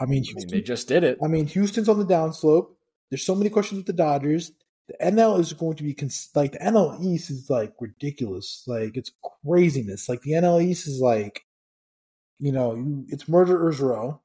[0.00, 1.18] I mean, I mean, they just did it.
[1.22, 2.68] I mean, Houston's on the downslope.
[3.10, 4.52] There's so many questions with the Dodgers.
[4.88, 8.64] The NL is going to be cons- like the NL East is like ridiculous.
[8.66, 9.12] Like it's
[9.44, 10.08] craziness.
[10.08, 11.44] Like the NL East is like,
[12.38, 14.20] you know, you it's murderers row,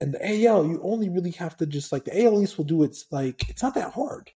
[0.00, 2.82] and the AL you only really have to just like the AL East will do
[2.82, 4.30] it's like it's not that hard.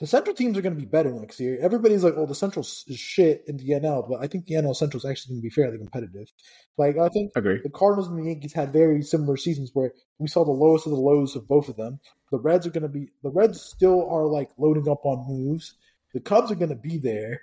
[0.00, 1.58] The Central teams are going to be better next year.
[1.60, 4.74] Everybody's like, "Oh, the Central is shit in the NL," but I think the NL
[4.74, 6.32] Central is actually going to be fairly competitive.
[6.78, 7.60] Like I think Agree.
[7.62, 10.92] the Cardinals and the Yankees had very similar seasons where we saw the lowest of
[10.92, 12.00] the lows of both of them.
[12.32, 15.76] The Reds are going to be the Reds still are like loading up on moves.
[16.14, 17.42] The Cubs are going to be there,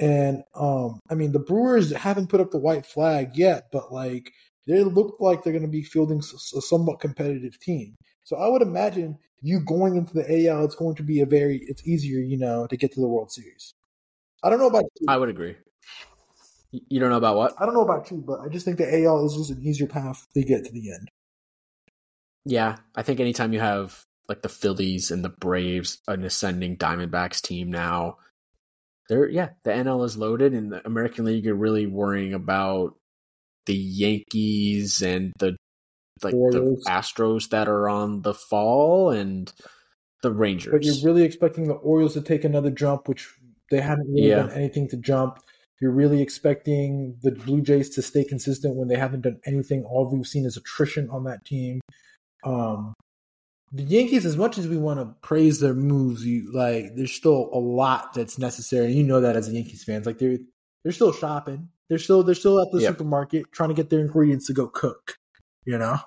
[0.00, 4.32] and um, I mean the Brewers haven't put up the white flag yet, but like
[4.66, 7.96] they look like they're going to be fielding a somewhat competitive team.
[8.24, 11.58] So I would imagine you going into the AL, it's going to be a very
[11.66, 13.74] it's easier, you know, to get to the World Series.
[14.42, 15.06] I don't know about you.
[15.08, 15.56] I would agree.
[16.70, 17.54] You don't know about what?
[17.60, 19.86] I don't know about you, but I just think the AL is just an easier
[19.86, 21.10] path to get to the end.
[22.44, 27.42] Yeah, I think anytime you have like the Phillies and the Braves, an ascending Diamondbacks
[27.42, 28.16] team now,
[29.08, 32.94] they're yeah, the NL is loaded, and the American League are really worrying about
[33.66, 35.56] the Yankees and the
[36.24, 36.82] like Orioles.
[36.84, 39.52] the Astros that are on the fall and
[40.22, 40.72] the Rangers.
[40.72, 43.28] But you're really expecting the Orioles to take another jump, which
[43.70, 44.36] they haven't really Yeah.
[44.36, 45.38] done anything to jump.
[45.80, 49.84] You're really expecting the Blue Jays to stay consistent when they haven't done anything.
[49.84, 51.80] All we've seen is attrition on that team.
[52.44, 52.94] Um,
[53.72, 57.48] the Yankees, as much as we want to praise their moves, you like there's still
[57.52, 58.92] a lot that's necessary.
[58.92, 60.38] You know that as a Yankees fans, like they're
[60.84, 61.68] they're still shopping.
[61.88, 62.92] They're still they're still at the Yep.
[62.92, 65.16] supermarket trying to get their ingredients to go cook.
[65.64, 65.98] You know,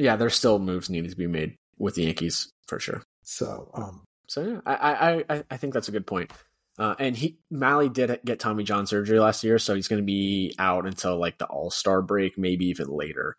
[0.00, 3.02] yeah, there's still moves needed to be made with the Yankees for sure.
[3.22, 6.32] so um, So yeah, I I I, I think that's a good point.
[6.78, 10.06] Uh, and he Mahle did get Tommy John surgery last year, so he's going to
[10.06, 13.36] be out until like the All Star break, maybe even later.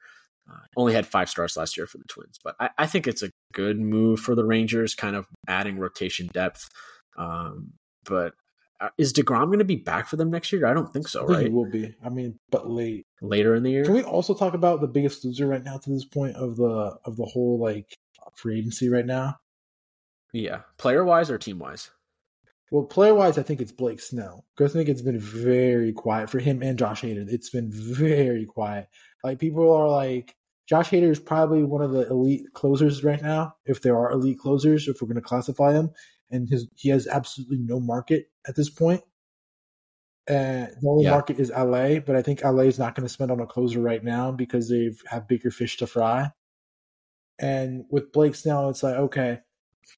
[0.49, 3.24] Uh, only had five stars last year for the Twins, but I, I think it's
[3.24, 6.68] a good move for the Rangers, kind of adding rotation depth.
[7.18, 7.74] Um,
[8.05, 8.34] but
[8.82, 10.65] Uh, is deGrom going to be back for them next year?
[10.65, 11.25] I don't think so.
[11.25, 11.95] Right, it will be.
[12.03, 13.05] I mean, but late.
[13.21, 13.86] later in the year.
[13.86, 16.97] Can we also talk about the biggest loser right now to this point of the
[17.05, 17.95] of the whole like
[18.34, 19.38] free agency right now?
[20.34, 21.91] yeah, player wise or team wise?
[22.71, 26.29] Well, player wise, I think it's Blake Snell because I think it's been very quiet
[26.29, 27.27] for him and Josh Hader.
[27.27, 28.88] It's been very quiet.
[29.23, 30.36] Like people are like,
[30.67, 34.39] Josh Hader is probably one of the elite closers right now, if there are elite
[34.39, 35.91] closers, if we're going to classify him.
[36.32, 39.01] And his he has absolutely no market at this point.
[40.29, 41.11] Uh, the only Yeah.
[41.11, 43.79] market is LA, but I think LA is not going to spend on a closer
[43.82, 46.32] right now because they have bigger fish to fry.
[47.39, 49.39] And with Blake Snell, it's like okay,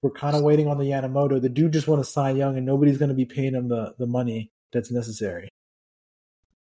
[0.01, 1.41] we're kind of waiting on the Yamamoto.
[1.41, 3.93] The dude just want to sign Young, and nobody's going to be paying him the,
[3.99, 5.49] the money that's necessary.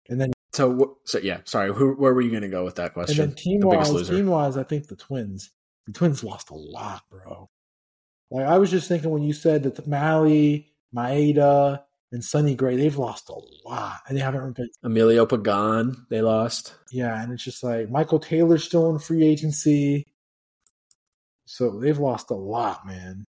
[0.10, 1.42] And then So, so yeah.
[1.46, 3.20] Sorry, who, where were you going to go with that question?
[3.22, 5.52] and then team the wise, team wise, I think the Twins.
[5.86, 7.50] The Twins lost a lot, bro.
[8.32, 10.66] Like I was just thinking when you said that Mahle,
[10.96, 14.78] Maeda, and Sonny Gray, they've lost a lot, and they haven't replaced.
[14.84, 16.74] Emilio Pagan, they lost.
[16.92, 20.06] Yeah, and it's just like Michael Taylor's still in free agency,
[21.46, 23.26] so they've lost a lot, man.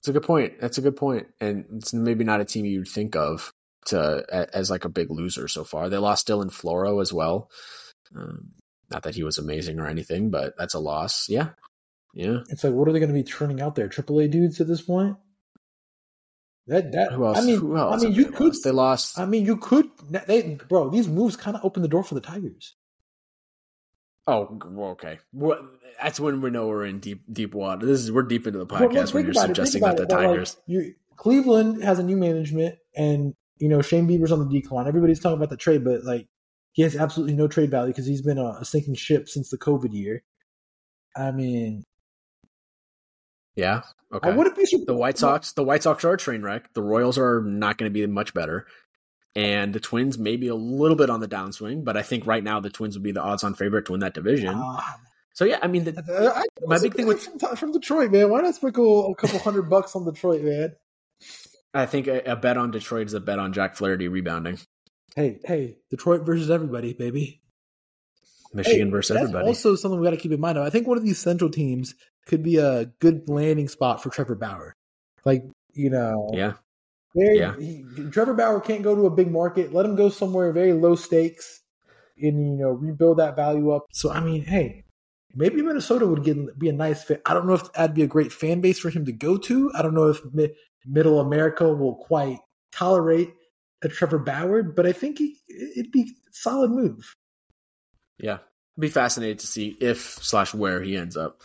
[0.00, 0.60] It's a good point.
[0.60, 3.50] That's a good point, and it's maybe not a team you'd think of
[3.86, 5.88] to as like a big loser so far.
[5.88, 7.50] They lost Dylan Floro as well.
[8.14, 8.52] Um,
[8.90, 11.28] not that he was amazing or anything, but that's a loss.
[11.28, 11.50] Yeah,
[12.16, 12.38] yeah.
[12.48, 13.90] It's like, what are they going to be turning out there?
[13.90, 15.16] AAA dudes at this point?
[16.66, 17.38] That that Who else?
[17.38, 18.46] I mean, who else I mean, you they could.
[18.46, 18.64] lost?
[18.64, 19.18] They lost.
[19.18, 19.86] I mean, you could.
[20.26, 22.74] They, bro, these moves kind of open the door for the Tigers.
[24.26, 24.58] Oh,
[24.92, 25.18] okay.
[25.32, 25.68] Well,
[26.02, 27.84] that's when we know we're in deep deep water.
[27.84, 30.26] This is we're deep into the podcast when you're it, suggesting that the but, like,
[30.26, 30.56] Tigers.
[30.66, 34.88] you, Cleveland has a new management, and you know Shane Bieber's on the decline.
[34.88, 36.26] Everybody's talking about the trade, but like
[36.72, 39.58] he has absolutely no trade value because he's been a, a sinking ship since the
[39.58, 40.24] COVID year.
[41.14, 41.84] I mean,
[43.56, 43.82] yeah.
[44.12, 44.28] Okay.
[44.28, 44.86] I wouldn't be surprised.
[44.86, 46.72] the White Sox, the White Sox are a train wreck.
[46.74, 48.66] The Royals are not going to be much better,
[49.34, 51.84] and the Twins maybe a little bit on the downswing.
[51.84, 54.14] But I think right now the Twins would be the odds-on favorite to win that
[54.14, 54.54] division.
[54.54, 54.96] Ah,
[55.34, 58.30] so yeah, I mean, the, I, I, My big thing with- from, from Detroit, man.
[58.30, 60.76] Why not sprinkle a couple hundred bucks on Detroit, man?
[61.74, 64.58] I think a, a bet on Detroit is a bet on Jack Flaherty rebounding.
[65.14, 67.42] Hey, hey, Detroit versus everybody, baby.
[68.54, 69.46] Michigan Hey, versus everybody.
[69.46, 70.58] also something we got to keep in mind.
[70.58, 71.94] I think one of these central teams
[72.26, 74.74] could be a good landing spot for Trevor Bauer.
[75.24, 76.54] Like, you know, yeah,
[77.14, 77.56] Yeah.
[77.56, 79.72] he- Trevor Bauer can't go to a big market.
[79.72, 81.62] Let him go somewhere very low stakes
[82.20, 83.86] and, you know, rebuild that value up.
[83.92, 84.84] So, I mean, hey,
[85.34, 87.22] maybe Minnesota would get, be a nice fit.
[87.26, 89.70] I don't know if that'd be a great fan base for him to go to.
[89.74, 90.54] I don't know if mi-
[90.84, 92.38] middle America will quite
[92.72, 93.32] tolerate
[93.82, 95.36] a Trevor Bauer, but I think he,
[95.76, 97.14] it'd be a solid move.
[98.18, 98.38] yeah.
[98.78, 101.40] Be fascinated to see if slash where he ends up.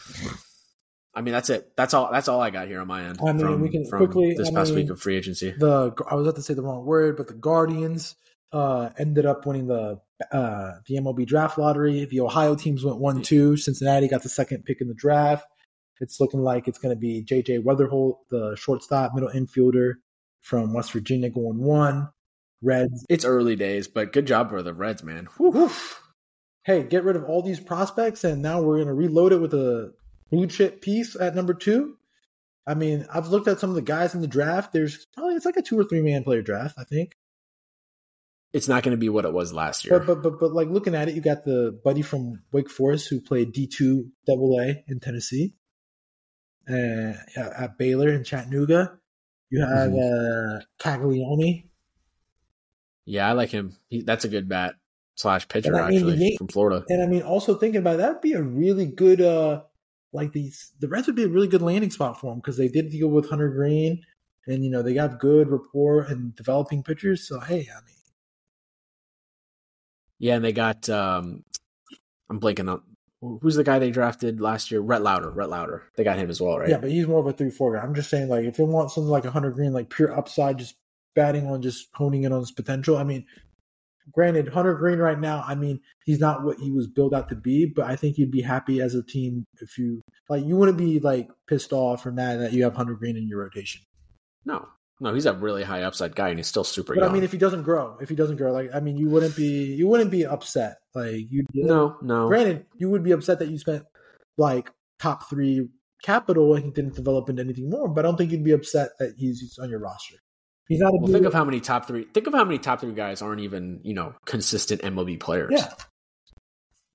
[1.14, 1.74] I mean, that's it.
[1.76, 2.10] That's all.
[2.12, 3.20] That's all I got here on my end.
[3.22, 5.52] I mean, from, we can quickly- this I past mean, week of free agency.
[5.52, 8.16] the I was about to say the wrong word, but the Guardians
[8.54, 10.00] uh, ended up winning the
[10.32, 12.06] uh, the MLB draft lottery.
[12.06, 13.58] The Ohio teams went one two.
[13.58, 15.46] Cincinnati got the second pick in the draft.
[16.00, 19.96] It's looking like it's going to be JJ Wetherholt, the shortstop, middle infielder
[20.42, 22.10] from West Virginia, going one.
[22.64, 23.06] Reds.
[23.10, 25.28] It's early days, but good job for the Reds, man.
[25.38, 25.72] Whew.
[26.64, 29.54] Hey, get rid of all these prospects, and now we're going to reload it with
[29.56, 29.94] a
[30.32, 31.98] blue chip piece at number two.
[32.66, 34.72] I mean, I've looked at some of the guys in the draft.
[34.72, 37.16] There's probably it's like a two or three man player draft, I think.
[38.54, 40.00] It's not going to be what it was last year.
[40.00, 43.10] But, but but but like looking at it, you got the buddy from Wake Forest
[43.10, 45.56] who played D two Double A in Tennessee,
[46.70, 48.98] uh, at Baylor in Chattanooga.
[49.50, 51.66] You have uh, Caglianone.
[53.06, 53.76] yeah, I like him.
[53.90, 54.76] He, that's a good bat
[55.16, 56.86] slash pitcher I mean, actually Yan- from Florida.
[56.88, 59.64] And I mean, also thinking about it, that would be a really good, uh,
[60.14, 62.68] like these, the Reds would be a really good landing spot for them because they
[62.68, 64.04] did deal with Hunter Greene,
[64.48, 67.28] and you know they got good rapport and developing pitchers.
[67.28, 67.96] So hey, I mean,
[70.20, 70.90] Yeah, and they got.
[70.90, 71.44] um
[72.30, 72.82] I'm blanking on
[73.42, 74.80] who's the guy they drafted last year.
[74.82, 75.30] Rhett Lowder.
[75.32, 75.84] Rhett Lowder.
[75.96, 76.70] They got him as well, right?
[76.70, 77.82] yeah, but he's more of a three four guy.
[77.82, 80.58] I'm just saying, like, if you want something like a Hunter Greene, like pure upside,
[80.58, 80.76] just
[81.14, 82.98] batting on, just honing in on his potential.
[82.98, 83.26] I mean,
[84.12, 87.36] granted, Hunter Greene right now, I mean, he's not what he was built out to
[87.36, 90.46] be, but I think you'd be happy as a team if you like.
[90.46, 93.40] You wouldn't be like pissed off or mad that you have Hunter Greene in your
[93.40, 93.82] rotation.
[94.46, 94.68] No,
[95.00, 97.10] no, he's a really high upside guy, and he's still super But young.
[97.10, 99.36] I mean, if he doesn't grow, if he doesn't grow, like I mean, you wouldn't
[99.36, 100.78] be you wouldn't be upset.
[100.94, 102.28] Like you, no, no.
[102.28, 103.84] Granted, you would be upset that you spent
[104.38, 105.68] like top three
[106.04, 107.88] capital and he didn't develop into anything more.
[107.88, 110.18] But I don't think you'd be upset that he's, he's on your roster.
[110.72, 112.06] He's not Well, think of how many top three.
[112.14, 115.52] Think of how many top three guys aren't even you know consistent MLB players.
[115.52, 115.74] yeah.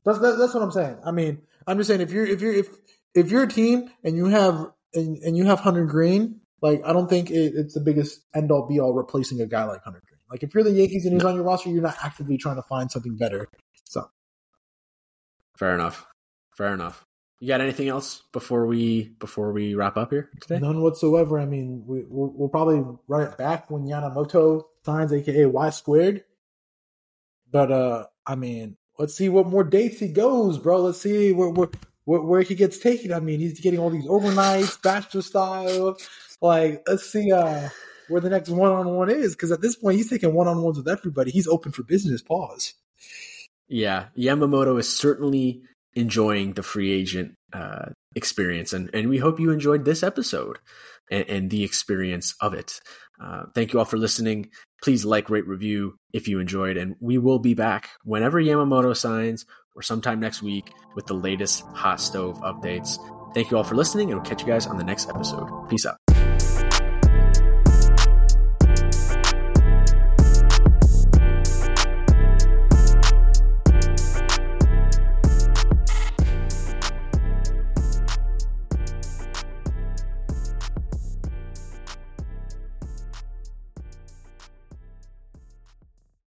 [0.06, 0.96] That's that, that's what I'm saying.
[1.04, 2.68] I mean, I'm just saying if you're if you're if
[3.14, 6.94] if you're a team and you have and, and you have Hunter Greene, like I
[6.94, 10.00] don't think it, it's the biggest end all be all replacing a guy like Hunter
[10.08, 10.20] Greene.
[10.30, 12.62] Like if you're the Yankees and he's on your roster, you're not actively trying to
[12.62, 13.46] find something better.
[13.84, 14.08] So
[15.58, 16.06] Fair enough.
[16.56, 17.04] Fair enough.
[17.38, 20.58] You got anything else before we before we wrap up here today?
[20.58, 21.38] None whatsoever.
[21.38, 26.24] I mean, we, we'll, we'll probably run it back when Yamamoto signs, aka Y squared.
[27.50, 30.80] But uh, I mean, let's see what more dates he goes, bro.
[30.80, 31.68] Let's see where where
[32.04, 33.12] where, where he gets taken.
[33.12, 35.98] I mean, he's getting all these overnights, bachelor style.
[36.40, 37.68] Like, let's see uh
[38.08, 40.62] where the next one on one is, because at this point he's taking one on
[40.62, 41.32] ones with everybody.
[41.32, 42.22] He's open for business.
[42.22, 42.74] Pause.
[43.68, 45.62] Yeah, Yamamoto is certainly
[45.96, 48.72] enjoying the free agent uh, experience.
[48.72, 50.58] And, and we hope you enjoyed this episode
[51.10, 52.80] and, and the experience of it.
[53.20, 54.50] Uh, thank you all for listening.
[54.82, 59.46] Please like, rate, review if you enjoyed, and we will be back whenever Yamamoto signs
[59.74, 62.98] or sometime next week with the latest hot stove updates.
[63.34, 65.48] Thank you all for listening, and we'll catch you guys on the next episode.
[65.68, 66.15] Peace out.